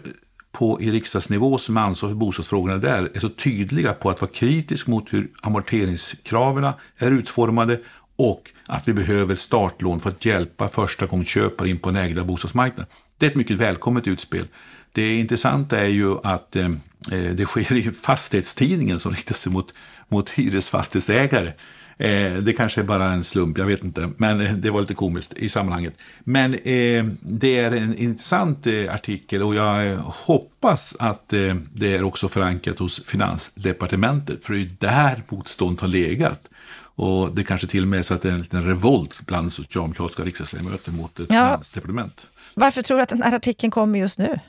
på 0.52 0.82
i 0.82 0.92
riksdagsnivå 0.92 1.58
som 1.58 1.78
ansvarar 1.78 2.12
för 2.12 2.18
bostadsfrågorna 2.18 2.78
där 2.78 3.12
är 3.14 3.20
så 3.20 3.30
tydliga 3.30 3.94
på 3.94 4.10
att 4.10 4.22
vara 4.22 4.32
kritisk 4.32 4.88
mot 4.88 5.14
hur 5.14 5.32
amorteringskraven 5.42 6.74
är 6.98 7.12
utformade 7.12 7.80
och 8.16 8.52
att 8.66 8.88
vi 8.88 8.94
behöver 8.94 9.36
startlån 9.36 10.00
för 10.00 10.10
att 10.10 10.26
hjälpa 10.26 10.70
förstagångsköpare 10.70 11.70
in 11.70 11.80
på 11.80 11.92
den 11.92 12.02
ägda 12.04 12.24
bostadsmarknaden. 12.24 12.86
Det 13.18 13.26
är 13.26 13.30
ett 13.30 13.36
mycket 13.36 13.58
välkommet 13.58 14.08
utspel. 14.08 14.48
Det 14.96 15.20
intressanta 15.20 15.80
är 15.80 15.88
ju 15.88 16.18
att 16.24 16.56
eh, 16.56 16.66
eh, 17.12 17.32
det 17.34 17.46
sker 17.46 17.74
i 17.74 17.92
fastighetstidningen 18.02 19.00
som 19.00 19.12
riktar 19.12 19.36
sig 19.36 19.52
mot, 19.52 19.74
mot 20.08 20.30
hyresfastighetsägare. 20.30 21.54
Eh, 21.98 22.34
det 22.34 22.54
kanske 22.58 22.82
är 22.82 22.86
bara 22.86 23.12
en 23.12 23.24
slump, 23.24 23.58
jag 23.58 23.66
vet 23.66 23.84
inte, 23.84 24.10
men 24.18 24.42
eh, 24.42 24.54
det 24.54 24.70
var 24.70 24.82
lite 24.82 24.94
komiskt 24.94 25.34
i 25.34 25.50
sammanhanget. 25.50 25.94
Men 26.24 26.54
eh, 26.54 27.06
det 27.22 27.58
är 27.58 27.72
en 27.72 27.98
intressant 27.98 28.68
eh, 28.68 28.94
artikel 28.94 29.44
och 29.44 29.56
jag 29.56 29.98
hoppas 29.98 30.96
att 31.00 31.30
det 31.74 31.96
är 31.96 32.04
också 32.04 32.30
förankrat 32.30 32.80
hos 32.80 33.02
Finansdepartementet, 33.06 34.46
för 34.46 34.54
det 34.54 34.62
är 34.62 34.70
där 34.80 35.24
motstånd 35.30 35.82
har 35.82 35.88
legat. 35.88 36.50
Och 36.98 37.36
det 37.36 37.44
kanske 37.44 37.68
till 37.68 37.84
och 37.84 37.88
med 37.88 38.00
är 38.00 38.04
så 38.04 38.14
att 38.14 38.22
det 38.22 38.30
är 38.30 38.34
en 38.34 38.42
liten 38.42 38.64
revolt 38.64 39.26
bland 39.26 39.54
socialdemokratiska 39.54 40.24
riksdagsledamöter 40.24 40.92
mot 40.92 41.20
ett 41.20 41.28
ja. 41.30 41.46
finansdepartement. 41.46 42.28
Varför 42.54 42.82
tror 42.82 42.98
du 42.98 43.04
att 43.04 43.10
den 43.10 43.22
här 43.22 43.36
artikeln 43.36 43.72
kommer 43.72 44.00
just 44.00 44.18
nu? 44.18 44.40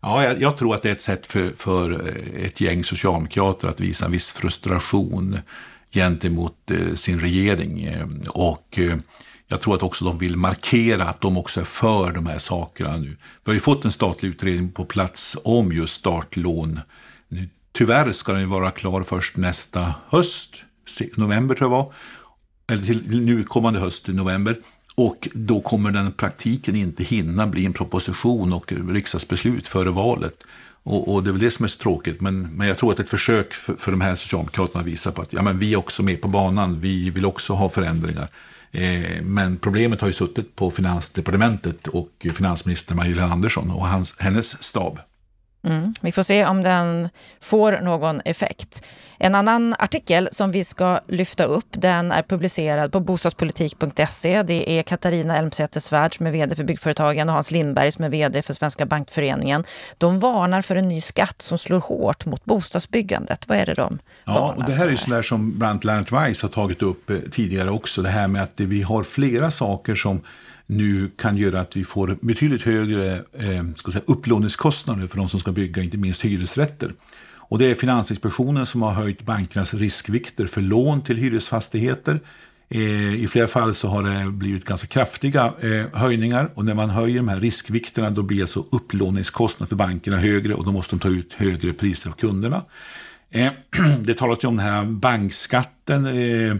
Ja, 0.00 0.24
jag, 0.24 0.42
jag, 0.42 0.56
tror 0.56 0.74
att 0.74 0.82
det 0.82 0.88
är 0.88 0.92
ett 0.92 1.02
sätt 1.02 1.26
för, 1.26 1.50
för 1.50 1.92
eh, 1.92 2.44
ett 2.44 2.60
gäng 2.60 2.84
socialdemokrater 2.84 3.68
att 3.68 3.80
visa 3.80 4.04
en 4.04 4.10
viss 4.10 4.32
frustration 4.32 5.38
gentemot 5.92 6.70
eh, 6.70 6.94
sin 6.94 7.20
regering. 7.20 7.84
Eh, 7.84 8.06
och 8.28 8.78
eh, 8.78 8.96
jag 9.48 9.60
tror 9.60 9.74
att 9.74 9.82
också 9.82 10.04
de 10.04 10.18
vill 10.18 10.36
markera 10.36 11.04
att 11.04 11.20
de 11.20 11.36
också 11.36 11.60
är 11.60 11.64
för 11.64 12.12
de 12.12 12.26
här 12.26 12.38
sakerna 12.38 12.96
nu. 12.96 13.08
Vi 13.08 13.16
har 13.44 13.54
ju 13.54 13.60
fått 13.60 13.84
en 13.84 13.92
statlig 13.92 14.28
utredning 14.28 14.72
på 14.72 14.84
plats 14.84 15.36
om 15.44 15.72
just 15.72 15.94
startlån. 15.94 16.80
Nu, 17.28 17.48
tyvärr 17.72 18.12
ska 18.12 18.32
den 18.32 18.50
vara 18.50 18.70
klar 18.70 19.02
först 19.02 19.36
nästa 19.36 19.94
höst, 20.08 20.50
november 21.14 21.54
tror 21.54 21.70
jag 21.70 21.76
var. 21.76 21.92
Eller 22.68 22.82
till 22.82 23.24
nu 23.24 23.44
kommande 23.44 23.80
höst 23.80 24.08
i 24.08 24.12
november. 24.12 24.60
Och 24.98 25.28
då 25.34 25.60
kommer 25.60 25.90
den 25.90 26.12
praktiken 26.12 26.76
inte 26.76 27.04
hinna 27.04 27.46
bli 27.46 27.66
en 27.66 27.72
proposition 27.72 28.52
och 28.52 28.72
riksdagsbeslut 28.72 29.66
före 29.66 29.90
valet. 29.90 30.44
Och, 30.82 31.14
och, 31.14 31.22
det 31.22 31.30
är 31.30 31.32
väl 31.32 31.40
det 31.40 31.50
som 31.50 31.64
är 31.64 31.68
så 31.68 31.78
tråkigt. 31.78 32.20
Men, 32.20 32.56
men 32.56 32.68
jag 32.68 32.78
tror 32.78 32.92
att 32.92 32.98
ett 32.98 33.10
försök 33.10 33.54
för, 33.54 33.74
för 33.74 33.90
de 33.90 34.00
här 34.00 34.14
Socialdemokraterna 34.14 34.84
visar 34.84 35.12
på 35.12 35.22
att 35.22 35.32
ja, 35.32 35.42
men 35.42 35.58
vi 35.58 35.72
är 35.72 35.76
också 35.76 36.02
med 36.02 36.20
på 36.20 36.28
banan. 36.28 36.80
Vi 36.80 37.10
vill 37.10 37.26
också 37.26 37.52
ha 37.52 37.68
förändringar. 37.68 38.28
Eh, 38.70 39.22
men 39.22 39.56
problemet 39.56 40.00
har 40.00 40.08
ju 40.08 40.14
suttit 40.14 40.56
på 40.56 40.70
Finansdepartementet 40.70 41.86
och 41.86 42.26
finansminister 42.34 42.94
Magdalena 42.94 43.32
Andersson 43.32 43.70
och 43.70 43.86
hans, 43.86 44.14
hennes 44.18 44.62
stab. 44.62 44.98
Mm. 45.66 45.94
Vi 46.00 46.12
får 46.12 46.22
se 46.22 46.44
om 46.44 46.62
den 46.62 47.08
får 47.40 47.72
någon 47.82 48.20
effekt. 48.24 48.82
En 49.18 49.34
annan 49.34 49.74
artikel 49.78 50.28
som 50.32 50.50
vi 50.50 50.64
ska 50.64 51.00
lyfta 51.08 51.44
upp, 51.44 51.66
den 51.70 52.12
är 52.12 52.22
publicerad 52.22 52.92
på 52.92 53.00
bostadspolitik.se. 53.00 54.42
Det 54.42 54.78
är 54.78 54.82
Katarina 54.82 55.36
Elmsäter 55.36 55.80
Svärd 55.80 56.16
som 56.16 56.26
är 56.26 56.30
vd 56.30 56.56
för 56.56 56.64
Byggföretagen 56.64 57.28
och 57.28 57.34
Hans 57.34 57.50
Lindberg 57.50 57.92
som 57.92 58.04
är 58.04 58.08
vd 58.08 58.42
för 58.42 58.54
Svenska 58.54 58.86
Bankföreningen. 58.86 59.64
De 59.98 60.20
varnar 60.20 60.62
för 60.62 60.76
en 60.76 60.88
ny 60.88 61.00
skatt 61.00 61.42
som 61.42 61.58
slår 61.58 61.80
hårt 61.80 62.26
mot 62.26 62.44
bostadsbyggandet. 62.44 63.48
Vad 63.48 63.58
är 63.58 63.66
det 63.66 63.74
de 63.74 63.98
Ja, 64.24 64.54
och 64.56 64.64
det 64.64 64.72
här 64.72 64.84
för? 64.86 64.92
är 64.92 64.96
sådär 64.96 65.22
som 65.22 65.58
bland 65.58 65.70
annat 65.70 65.84
Lennart 65.84 66.12
Weiss 66.12 66.42
har 66.42 66.48
tagit 66.48 66.82
upp 66.82 67.10
eh, 67.10 67.16
tidigare 67.32 67.70
också. 67.70 68.02
Det 68.02 68.08
här 68.08 68.28
med 68.28 68.42
att 68.42 68.60
vi 68.60 68.82
har 68.82 69.02
flera 69.02 69.50
saker 69.50 69.94
som 69.94 70.20
nu 70.66 71.10
kan 71.16 71.36
göra 71.36 71.60
att 71.60 71.76
vi 71.76 71.84
får 71.84 72.18
betydligt 72.20 72.62
högre 72.62 73.14
eh, 73.16 73.64
ska 73.76 73.92
säga, 73.92 74.04
upplåningskostnader 74.06 75.06
för 75.06 75.16
de 75.16 75.28
som 75.28 75.40
ska 75.40 75.52
bygga, 75.52 75.82
inte 75.82 75.96
minst 75.96 76.24
hyresrätter. 76.24 76.92
Och 77.48 77.58
det 77.58 77.66
är 77.66 77.74
Finansinspektionen 77.74 78.66
som 78.66 78.82
har 78.82 78.92
höjt 78.92 79.22
bankernas 79.22 79.74
riskvikter 79.74 80.46
för 80.46 80.60
lån 80.60 81.02
till 81.02 81.16
hyresfastigheter. 81.16 82.20
Eh, 82.68 83.14
I 83.14 83.28
flera 83.30 83.46
fall 83.46 83.74
så 83.74 83.88
har 83.88 84.02
det 84.02 84.30
blivit 84.30 84.64
ganska 84.64 84.86
kraftiga 84.86 85.54
eh, 85.60 85.98
höjningar 86.00 86.50
och 86.54 86.64
när 86.64 86.74
man 86.74 86.90
höjer 86.90 87.16
de 87.16 87.28
här 87.28 87.40
riskvikterna 87.40 88.10
då 88.10 88.22
blir 88.22 88.40
alltså 88.40 88.64
upplåningskostnaden 88.70 89.68
för 89.68 89.76
bankerna 89.76 90.16
högre 90.16 90.54
och 90.54 90.64
då 90.64 90.72
måste 90.72 90.96
de 90.96 91.00
ta 91.00 91.08
ut 91.08 91.32
högre 91.32 91.72
priser 91.72 92.10
av 92.10 92.14
kunderna. 92.14 92.64
Eh, 93.30 93.52
det 94.00 94.14
talas 94.14 94.44
ju 94.44 94.48
om 94.48 94.56
den 94.56 94.66
här 94.66 94.84
bankskatten 94.84 96.06
eh, 96.06 96.56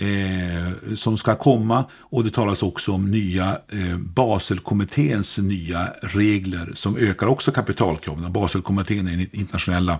eh, 0.00 0.94
som 0.96 1.18
ska 1.18 1.34
komma. 1.34 1.84
Och 2.00 2.24
det 2.24 2.30
talas 2.30 2.62
också 2.62 2.92
om 2.92 3.10
nya 3.10 3.58
eh, 3.68 3.96
Baselkommitténs 3.96 5.38
nya 5.38 5.88
regler 6.02 6.72
som 6.74 6.96
ökar 6.96 7.26
också 7.26 7.52
kapitalkraven. 7.52 8.32
Baselkommittén 8.32 9.08
är 9.08 9.10
den 9.10 9.20
internationella 9.32 9.98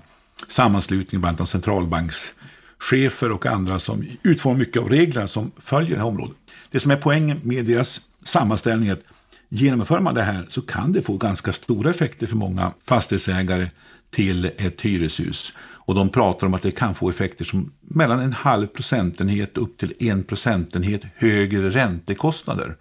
sammanslutningen 0.48 1.20
bland 1.20 1.40
annat 1.40 1.48
centralbankschefer 1.48 3.32
och 3.32 3.46
andra 3.46 3.78
som 3.78 4.06
utformar 4.22 4.58
mycket 4.58 4.82
av 4.82 4.88
reglerna 4.88 5.28
som 5.28 5.50
följer 5.58 5.90
det 5.90 6.02
här 6.02 6.08
området. 6.08 6.36
Det 6.70 6.80
som 6.80 6.90
är 6.90 6.96
poängen 6.96 7.40
med 7.42 7.64
deras 7.64 8.00
sammanställning 8.24 8.88
är 8.88 8.92
att 8.92 9.04
genomför 9.48 10.00
man 10.00 10.14
det 10.14 10.22
här 10.22 10.46
så 10.48 10.62
kan 10.62 10.92
det 10.92 11.02
få 11.02 11.16
ganska 11.16 11.52
stora 11.52 11.90
effekter 11.90 12.26
för 12.26 12.36
många 12.36 12.72
fastighetsägare 12.84 13.70
till 14.10 14.44
ett 14.44 14.80
hyreshus. 14.80 15.52
Och 15.88 15.94
de 15.94 16.08
pratar 16.08 16.46
om 16.46 16.54
att 16.54 16.62
det 16.62 16.70
kan 16.70 16.94
få 16.94 17.10
effekter 17.10 17.44
som 17.44 17.72
mellan 17.80 18.20
en 18.20 18.32
halv 18.32 18.66
procentenhet 18.66 19.58
upp 19.58 19.78
till 19.78 19.92
en 19.98 20.24
procentenhet 20.24 21.02
högre 21.16 21.70
räntekostnader. 21.70 22.76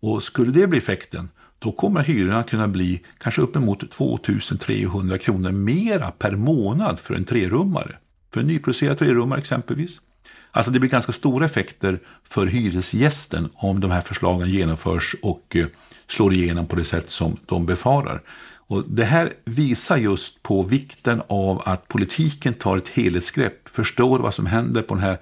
Och 0.00 0.22
skulle 0.22 0.52
det 0.52 0.66
bli 0.66 0.78
effekten, 0.78 1.28
då 1.58 1.72
kommer 1.72 2.02
hyrorna 2.02 2.42
kunna 2.42 2.68
bli 2.68 3.02
kanske 3.18 3.42
uppemot 3.42 3.90
2300 3.90 5.18
kronor 5.18 5.52
mera 5.52 6.10
per 6.10 6.36
månad 6.36 6.98
för 6.98 7.14
en 7.14 7.24
trerummare. 7.24 7.96
För 8.32 8.40
en 8.40 8.46
nyproducerad 8.46 8.98
trerummare 8.98 9.38
exempelvis. 9.38 10.00
Alltså 10.50 10.70
det 10.70 10.80
blir 10.80 10.90
ganska 10.90 11.12
stora 11.12 11.46
effekter 11.46 12.00
för 12.28 12.46
hyresgästen 12.46 13.48
om 13.54 13.80
de 13.80 13.90
här 13.90 14.02
förslagen 14.02 14.50
genomförs 14.50 15.16
och 15.22 15.56
eh, 15.56 15.66
slår 16.06 16.32
igenom 16.32 16.66
på 16.66 16.76
det 16.76 16.84
sätt 16.84 17.10
som 17.10 17.36
de 17.46 17.66
befarar. 17.66 18.22
Och 18.68 18.84
det 18.88 19.04
här 19.04 19.32
visar 19.44 19.96
just 19.96 20.42
på 20.42 20.62
vikten 20.62 21.22
av 21.28 21.62
att 21.64 21.88
politiken 21.88 22.54
tar 22.54 22.76
ett 22.76 22.88
helhetsgrepp, 22.88 23.68
förstår 23.68 24.18
vad 24.18 24.34
som 24.34 24.46
händer 24.46 24.82
på 24.82 24.94
den 24.94 25.04
här 25.04 25.18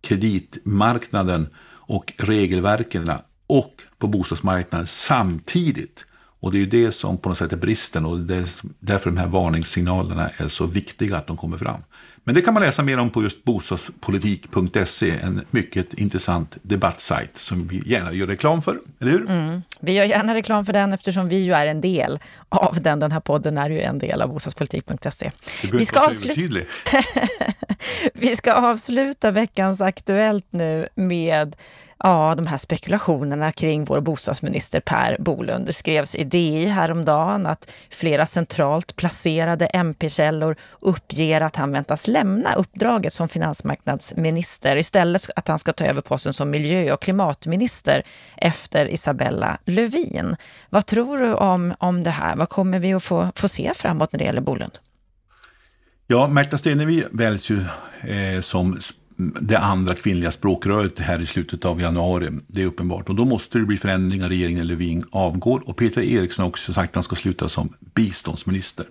kreditmarknaden 0.00 1.48
och 1.68 2.12
regelverken 2.18 3.12
och 3.46 3.82
på 3.98 4.08
bostadsmarknaden 4.08 4.86
samtidigt. 4.86 6.04
Och 6.40 6.52
det 6.52 6.58
är 6.58 6.60
ju 6.60 6.66
det 6.66 6.92
som 6.92 7.18
på 7.18 7.28
något 7.28 7.38
sätt 7.38 7.52
är 7.52 7.56
bristen 7.56 8.04
och 8.04 8.18
det 8.18 8.36
är 8.36 8.48
därför 8.78 9.10
de 9.10 9.16
här 9.16 9.26
varningssignalerna 9.26 10.30
är 10.36 10.48
så 10.48 10.66
viktiga 10.66 11.16
att 11.16 11.26
de 11.26 11.36
kommer 11.36 11.58
fram. 11.58 11.80
Men 12.24 12.34
det 12.34 12.42
kan 12.42 12.54
man 12.54 12.62
läsa 12.62 12.82
mer 12.82 12.98
om 12.98 13.10
på 13.10 13.22
just 13.22 13.44
bostadspolitik.se, 13.44 15.10
en 15.10 15.44
mycket 15.50 15.94
intressant 15.94 16.56
debattsajt 16.62 17.38
som 17.38 17.66
vi 17.66 17.82
gärna 17.86 18.12
gör 18.12 18.26
reklam 18.26 18.62
för, 18.62 18.78
eller 19.00 19.12
hur? 19.12 19.30
Mm. 19.30 19.62
Vi 19.80 19.92
gör 19.92 20.04
gärna 20.04 20.34
reklam 20.34 20.66
för 20.66 20.72
den 20.72 20.92
eftersom 20.92 21.28
vi 21.28 21.38
ju 21.38 21.52
är 21.52 21.66
en 21.66 21.80
del 21.80 22.18
av 22.48 22.76
den. 22.80 23.00
Den 23.00 23.12
här 23.12 23.20
podden 23.20 23.58
är 23.58 23.70
ju 23.70 23.80
en 23.80 23.98
del 23.98 24.22
av 24.22 24.28
bostadspolitik.se. 24.28 25.30
Vi 25.72 25.86
ska, 25.86 26.00
avsluta... 26.00 26.60
vi 28.14 28.36
ska 28.36 28.52
avsluta 28.52 29.30
veckans 29.30 29.80
Aktuellt 29.80 30.46
nu 30.50 30.88
med 30.94 31.56
ja, 31.98 32.34
de 32.36 32.46
här 32.46 32.58
spekulationerna 32.58 33.52
kring 33.52 33.84
vår 33.84 34.00
bostadsminister 34.00 34.80
Per 34.80 35.16
Bolund. 35.18 35.66
Det 35.66 35.72
skrevs 35.72 36.14
i 36.14 36.24
DI 36.24 36.66
häromdagen 36.66 37.46
att 37.46 37.70
flera 37.90 38.26
centralt 38.26 38.96
placerade 38.96 39.66
MP-källor 39.66 40.56
uppger 40.80 41.40
att 41.40 41.56
han 41.56 41.72
väntas 41.72 42.06
lämna 42.06 42.54
uppdraget 42.54 43.12
som 43.12 43.28
finansmarknadsminister 43.28 44.76
istället 44.76 45.30
att 45.36 45.48
han 45.48 45.58
ska 45.58 45.72
ta 45.72 45.84
över 45.84 46.00
posten 46.00 46.32
som 46.32 46.50
miljö 46.50 46.92
och 46.92 47.02
klimatminister 47.02 48.02
efter 48.36 48.86
Isabella 48.86 49.58
Lövin. 49.64 50.36
Vad 50.70 50.86
tror 50.86 51.18
du 51.18 51.34
om, 51.34 51.74
om 51.78 52.02
det 52.02 52.10
här? 52.10 52.36
Vad 52.36 52.48
kommer 52.48 52.78
vi 52.78 52.94
att 52.94 53.02
få, 53.02 53.32
få 53.34 53.48
se 53.48 53.72
framåt 53.74 54.12
när 54.12 54.18
det 54.18 54.24
gäller 54.24 54.40
Bolund? 54.40 54.78
Ja, 56.10 56.28
Märta 56.28 56.58
Stenevi 56.58 57.04
väljs 57.10 57.50
ju 57.50 57.60
eh, 58.00 58.40
som 58.40 58.78
det 59.40 59.58
andra 59.58 59.94
kvinnliga 59.94 60.30
språkröret 60.30 60.98
här 60.98 61.20
i 61.20 61.26
slutet 61.26 61.64
av 61.64 61.80
januari. 61.80 62.30
Det 62.46 62.62
är 62.62 62.66
uppenbart. 62.66 63.08
Och 63.08 63.14
då 63.14 63.24
måste 63.24 63.58
det 63.58 63.64
bli 63.64 63.76
förändringar. 63.76 64.28
Regeringen 64.28 64.66
Löfven 64.66 65.04
avgår. 65.12 65.62
Och 65.66 65.76
Peter 65.76 66.02
Eriksson 66.02 66.42
har 66.42 66.48
också 66.48 66.72
sagt 66.72 66.90
att 66.90 66.94
han 66.94 67.02
ska 67.02 67.16
sluta 67.16 67.48
som 67.48 67.74
biståndsminister. 67.94 68.86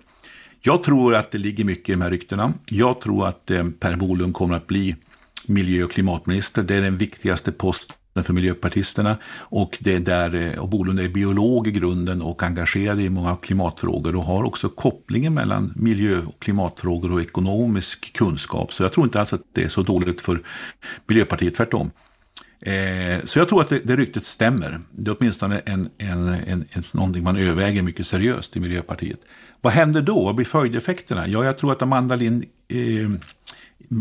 Jag 0.60 0.84
tror 0.84 1.14
att 1.14 1.30
det 1.30 1.38
ligger 1.38 1.64
mycket 1.64 1.88
i 1.88 1.92
de 1.92 2.02
här 2.02 2.10
ryktena. 2.10 2.52
Jag 2.66 3.00
tror 3.00 3.28
att 3.28 3.50
eh, 3.50 3.64
Per 3.80 3.96
Bolund 3.96 4.34
kommer 4.34 4.56
att 4.56 4.66
bli 4.66 4.96
miljö 5.46 5.84
och 5.84 5.90
klimatminister. 5.90 6.62
Det 6.62 6.74
är 6.74 6.82
den 6.82 6.96
viktigaste 6.96 7.52
posten 7.52 7.96
för 8.24 8.32
miljöpartisterna. 8.32 9.16
Och, 9.38 9.78
det 9.80 9.94
är 9.94 10.00
där, 10.00 10.34
eh, 10.34 10.58
och 10.58 10.68
Bolund 10.68 11.00
är 11.00 11.08
biolog 11.08 11.68
i 11.68 11.70
grunden 11.70 12.22
och 12.22 12.42
engagerad 12.42 13.00
i 13.00 13.10
många 13.10 13.36
klimatfrågor 13.36 14.16
och 14.16 14.24
har 14.24 14.44
också 14.44 14.68
kopplingen 14.68 15.34
mellan 15.34 15.72
miljö 15.76 16.20
och 16.26 16.40
klimatfrågor 16.40 17.12
och 17.12 17.20
ekonomisk 17.20 18.12
kunskap. 18.12 18.72
Så 18.72 18.82
jag 18.82 18.92
tror 18.92 19.06
inte 19.06 19.20
alls 19.20 19.32
att 19.32 19.42
det 19.52 19.64
är 19.64 19.68
så 19.68 19.82
dåligt 19.82 20.20
för 20.20 20.42
Miljöpartiet, 21.06 21.54
tvärtom. 21.54 21.90
Eh, 22.60 23.24
så 23.24 23.38
jag 23.38 23.48
tror 23.48 23.60
att 23.60 23.68
det, 23.68 23.78
det 23.78 23.96
ryktet 23.96 24.24
stämmer. 24.24 24.80
Det 24.90 25.10
är 25.10 25.16
åtminstone 25.18 25.58
en, 25.58 25.88
en, 25.98 26.28
en, 26.28 26.64
en, 26.72 26.82
någonting 26.92 27.22
man 27.22 27.36
överväger 27.36 27.82
mycket 27.82 28.06
seriöst 28.06 28.56
i 28.56 28.60
Miljöpartiet. 28.60 29.20
Vad 29.60 29.72
händer 29.72 30.02
då? 30.02 30.24
Vad 30.24 30.34
blir 30.34 30.46
följdeffekterna? 30.46 31.28
Ja, 31.28 31.44
jag 31.44 31.58
tror 31.58 31.72
att 31.72 31.82
Amanda 31.82 32.16
Lind 32.16 32.44
eh, 32.68 33.10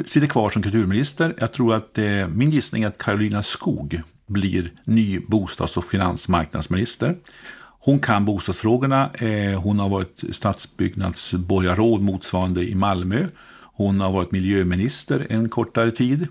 sitter 0.05 0.27
kvar 0.27 0.49
som 0.49 0.61
kulturminister. 0.61 1.35
Jag 1.37 1.51
tror 1.53 1.73
att 1.73 1.97
eh, 1.97 2.27
min 2.27 2.49
gissning 2.49 2.83
är 2.83 2.87
att 2.87 2.97
Karolina 2.97 3.43
Skog 3.43 4.01
blir 4.27 4.71
ny 4.83 5.19
bostads 5.19 5.77
och 5.77 5.85
finansmarknadsminister. 5.85 7.15
Hon 7.79 7.99
kan 7.99 8.25
bostadsfrågorna. 8.25 9.09
Eh, 9.13 9.61
hon 9.61 9.79
har 9.79 9.89
varit 9.89 10.23
stadsbyggnadsborgarråd 10.31 12.01
motsvarande 12.01 12.63
i 12.63 12.75
Malmö. 12.75 13.27
Hon 13.61 14.01
har 14.01 14.11
varit 14.11 14.31
miljöminister 14.31 15.27
en 15.29 15.49
kortare 15.49 15.91
tid. 15.91 16.27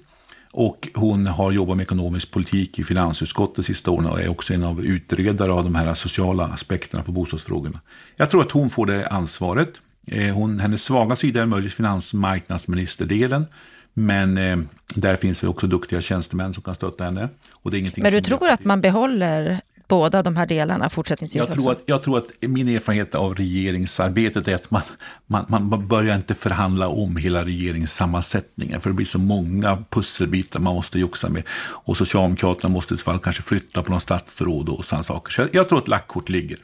Och 0.52 0.88
hon 0.94 1.26
har 1.26 1.52
jobbat 1.52 1.76
med 1.76 1.84
ekonomisk 1.84 2.30
politik 2.30 2.78
i 2.78 2.84
finansutskottet 2.84 3.56
de 3.56 3.62
sista 3.62 3.90
åren 3.90 4.06
och 4.06 4.20
är 4.20 4.28
också 4.28 4.54
en 4.54 4.64
av 4.64 4.84
utredare 4.84 5.52
av 5.52 5.64
de 5.64 5.74
här 5.74 5.94
sociala 5.94 6.44
aspekterna 6.44 7.02
på 7.02 7.12
bostadsfrågorna. 7.12 7.80
Jag 8.16 8.30
tror 8.30 8.42
att 8.42 8.52
hon 8.52 8.70
får 8.70 8.86
det 8.86 9.06
ansvaret. 9.06 9.80
Eh, 10.06 10.34
hon, 10.34 10.60
hennes 10.60 10.82
svaga 10.82 11.16
sida 11.16 11.42
är 11.42 11.46
möjligtvis 11.46 11.76
finansmarknadsministerdelen. 11.76 13.46
Men 13.94 14.38
eh, 14.38 14.58
där 14.94 15.16
finns 15.16 15.40
det 15.40 15.48
också 15.48 15.66
duktiga 15.66 16.00
tjänstemän 16.00 16.54
som 16.54 16.62
kan 16.62 16.74
stötta 16.74 17.04
henne. 17.04 17.28
Och 17.50 17.70
det 17.70 17.78
är 17.78 18.02
men 18.02 18.12
du 18.12 18.20
tror 18.20 18.48
att 18.48 18.64
man 18.64 18.80
behåller 18.80 19.60
båda 19.88 20.22
de 20.22 20.36
här 20.36 20.46
delarna 20.46 20.88
fortsättningsvis 20.88 21.48
jag 21.48 21.58
tror, 21.58 21.72
att, 21.72 21.82
jag 21.86 22.02
tror 22.02 22.18
att 22.18 22.28
min 22.40 22.68
erfarenhet 22.68 23.14
av 23.14 23.34
regeringsarbetet 23.34 24.48
är 24.48 24.54
att 24.54 24.70
man, 24.70 24.82
man, 25.26 25.44
man 25.48 25.88
börjar 25.88 26.16
inte 26.16 26.34
förhandla 26.34 26.88
om 26.88 27.16
hela 27.16 27.44
regeringssammansättningen. 27.44 28.80
För 28.80 28.90
det 28.90 28.94
blir 28.94 29.06
så 29.06 29.18
många 29.18 29.84
pusselbitar 29.90 30.60
man 30.60 30.74
måste 30.74 30.98
joxa 30.98 31.28
med. 31.28 31.42
Och 31.58 31.96
Socialdemokraterna 31.96 32.68
måste 32.68 32.94
i 32.94 32.96
så 32.96 33.04
fall 33.04 33.18
kanske 33.18 33.42
flytta 33.42 33.82
på 33.82 33.90
någon 33.92 34.00
statsråd 34.00 34.68
och 34.68 34.84
sådana 34.84 35.02
saker. 35.02 35.32
Så 35.32 35.40
jag, 35.40 35.48
jag 35.52 35.68
tror 35.68 35.78
att 35.78 35.88
lackkort 35.88 36.28
ligger. 36.28 36.58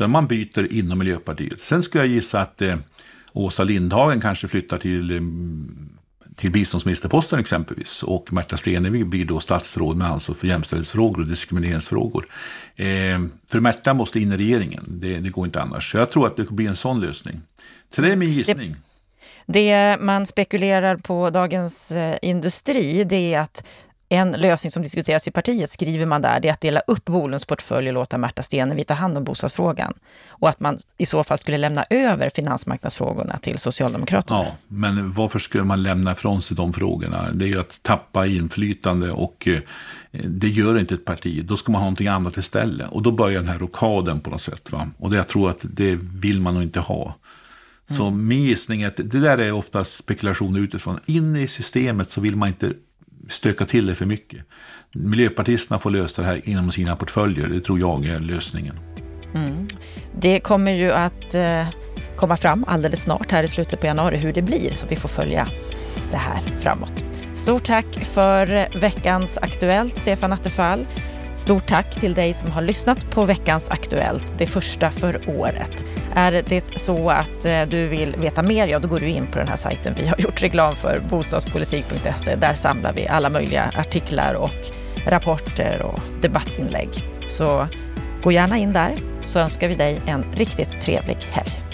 Utan 0.00 0.10
man 0.10 0.26
byter 0.26 0.72
inom 0.72 0.98
Miljöpartiet. 0.98 1.60
Sen 1.60 1.82
skulle 1.82 2.04
jag 2.04 2.14
gissa 2.14 2.40
att 2.40 2.62
eh, 2.62 2.76
Åsa 3.32 3.64
Lindhagen 3.64 4.20
kanske 4.20 4.48
flyttar 4.48 4.78
till 4.78 5.10
eh, 5.10 5.20
till 6.36 6.50
biståndsministerposten 6.50 7.38
exempelvis. 7.38 8.02
Och 8.02 8.32
Märta 8.32 8.56
Stenevi 8.56 9.04
blir 9.04 9.24
då 9.24 9.40
statsråd 9.40 9.96
med 9.96 10.06
ansvar 10.06 10.34
för 10.34 10.46
jämställdhetsfrågor 10.46 11.20
och 11.20 11.26
diskrimineringsfrågor. 11.26 12.26
Eh, 12.76 12.86
för 13.48 13.60
Märta 13.60 13.94
måste 13.94 14.20
in 14.20 14.32
i 14.32 14.36
regeringen, 14.36 14.84
det, 14.88 15.18
det, 15.18 15.28
går 15.28 15.46
inte 15.46 15.62
annars. 15.62 15.90
Så 15.90 15.96
jag 15.96 16.10
tror 16.10 16.26
att 16.26 16.36
det 16.36 16.50
blir 16.50 16.68
en 16.68 16.76
sån 16.76 17.00
lösning. 17.00 17.40
Så 17.94 18.02
det 18.02 18.12
är 18.12 18.16
min 18.16 18.32
gissning. 18.32 18.76
Det, 19.46 19.70
det 19.70 20.00
man 20.00 20.26
spekulerar 20.26 20.96
på 20.96 21.30
Dagens 21.30 21.92
eh, 21.92 22.18
Industri, 22.22 23.04
det 23.04 23.34
är 23.34 23.40
att 23.40 23.64
en 24.12 24.30
lösning 24.30 24.70
som 24.70 24.82
diskuteras 24.82 25.28
i 25.28 25.30
partiet, 25.30 25.70
skriver 25.70 26.06
man 26.06 26.22
där, 26.22 26.40
det 26.40 26.48
är 26.48 26.52
att 26.52 26.60
dela 26.60 26.80
upp 26.86 27.04
Bolunds 27.04 27.46
portfölj 27.46 27.88
och 27.88 27.94
låta 27.94 28.18
Märta 28.18 28.42
Stenevi 28.42 28.84
ta 28.84 28.94
hand 28.94 29.16
om 29.16 29.24
bostadsfrågan. 29.24 29.92
Och 30.28 30.48
att 30.48 30.60
man 30.60 30.78
i 30.98 31.06
så 31.06 31.24
fall 31.24 31.38
skulle 31.38 31.58
lämna 31.58 31.84
över 31.90 32.30
finansmarknadsfrågorna 32.34 33.38
till 33.38 33.58
Socialdemokraterna. 33.58 34.44
Ja, 34.44 34.52
men 34.68 35.12
varför 35.12 35.38
skulle 35.38 35.64
man 35.64 35.82
lämna 35.82 36.12
ifrån 36.12 36.42
sig 36.42 36.56
de 36.56 36.72
frågorna? 36.72 37.30
Det 37.32 37.44
är 37.44 37.48
ju 37.48 37.60
att 37.60 37.82
tappa 37.82 38.26
inflytande 38.26 39.12
och 39.12 39.48
eh, 39.48 39.60
det 40.10 40.48
gör 40.48 40.78
inte 40.78 40.94
ett 40.94 41.04
parti. 41.04 41.44
Då 41.44 41.56
ska 41.56 41.72
man 41.72 41.80
ha 41.80 41.86
någonting 41.86 42.08
annat 42.08 42.36
istället. 42.36 42.90
Och 42.90 43.02
då 43.02 43.12
börjar 43.12 43.40
den 43.40 43.50
här 43.50 43.58
rokaden 43.58 44.20
på 44.20 44.30
något 44.30 44.42
sätt. 44.42 44.72
Va? 44.72 44.88
Och 44.98 45.10
det, 45.10 45.16
jag 45.16 45.28
tror 45.28 45.50
att 45.50 45.60
det 45.62 45.98
vill 46.00 46.40
man 46.40 46.54
nog 46.54 46.62
inte 46.62 46.80
ha. 46.80 47.14
Så 47.86 48.06
mm. 48.06 48.28
min 48.28 48.42
gissning 48.42 48.82
är 48.82 48.86
att 48.88 48.96
det 48.96 49.20
där 49.20 49.38
är 49.38 49.52
ofta 49.52 49.84
spekulationer 49.84 50.60
utifrån. 50.60 51.00
In 51.06 51.36
i 51.36 51.48
systemet 51.48 52.10
så 52.10 52.20
vill 52.20 52.36
man 52.36 52.48
inte 52.48 52.72
stöka 53.28 53.64
till 53.64 53.86
det 53.86 53.94
för 53.94 54.06
mycket. 54.06 54.44
Miljöpartisterna 54.92 55.78
får 55.78 55.90
lösa 55.90 56.22
det 56.22 56.28
här 56.28 56.40
inom 56.44 56.72
sina 56.72 56.96
portföljer. 56.96 57.46
Det 57.46 57.60
tror 57.60 57.78
jag 57.78 58.06
är 58.06 58.20
lösningen. 58.20 58.78
Mm. 59.34 59.66
Det 60.20 60.40
kommer 60.40 60.72
ju 60.72 60.92
att 60.92 61.34
eh, 61.34 61.66
komma 62.16 62.36
fram 62.36 62.64
alldeles 62.68 63.02
snart 63.02 63.30
här 63.32 63.42
i 63.42 63.48
slutet 63.48 63.80
på 63.80 63.86
januari 63.86 64.16
hur 64.16 64.32
det 64.32 64.42
blir, 64.42 64.70
så 64.72 64.86
vi 64.86 64.96
får 64.96 65.08
följa 65.08 65.48
det 66.10 66.16
här 66.16 66.42
framåt. 66.60 67.04
Stort 67.34 67.64
tack 67.64 68.04
för 68.04 68.78
veckans 68.80 69.38
Aktuellt, 69.38 69.98
Stefan 69.98 70.32
Attefall. 70.32 70.86
Stort 71.34 71.66
tack 71.66 72.00
till 72.00 72.14
dig 72.14 72.34
som 72.34 72.50
har 72.50 72.62
lyssnat 72.62 73.10
på 73.10 73.24
veckans 73.24 73.70
Aktuellt, 73.70 74.34
det 74.38 74.46
första 74.46 74.90
för 74.90 75.20
året. 75.26 75.84
Är 76.14 76.42
det 76.48 76.78
så 76.78 77.10
att 77.10 77.44
eh, 77.44 77.62
du 77.62 77.86
vill 77.86 78.16
veta 78.16 78.42
mer, 78.42 78.66
ja 78.66 78.78
då 78.78 78.88
går 78.88 79.00
du 79.00 79.08
in 79.08 79.26
på 79.26 79.38
den 79.38 79.48
här 79.48 79.56
sajten 79.56 79.94
vi 79.96 80.06
har 80.06 80.20
gjort 80.20 80.42
reklam 80.42 80.76
för, 80.76 81.02
bostadspolitik.se. 81.10 82.34
Där 82.36 82.54
samlar 82.54 82.92
vi 82.92 83.08
alla 83.08 83.28
möjliga 83.28 83.72
artiklar 83.76 84.34
och 84.34 84.56
rapporter 85.06 85.82
och 85.82 86.00
debattinlägg. 86.20 86.88
Så 87.26 87.66
gå 88.22 88.32
gärna 88.32 88.58
in 88.58 88.72
där 88.72 88.96
så 89.24 89.38
önskar 89.38 89.68
vi 89.68 89.74
dig 89.74 90.00
en 90.06 90.24
riktigt 90.34 90.80
trevlig 90.80 91.16
helg. 91.30 91.69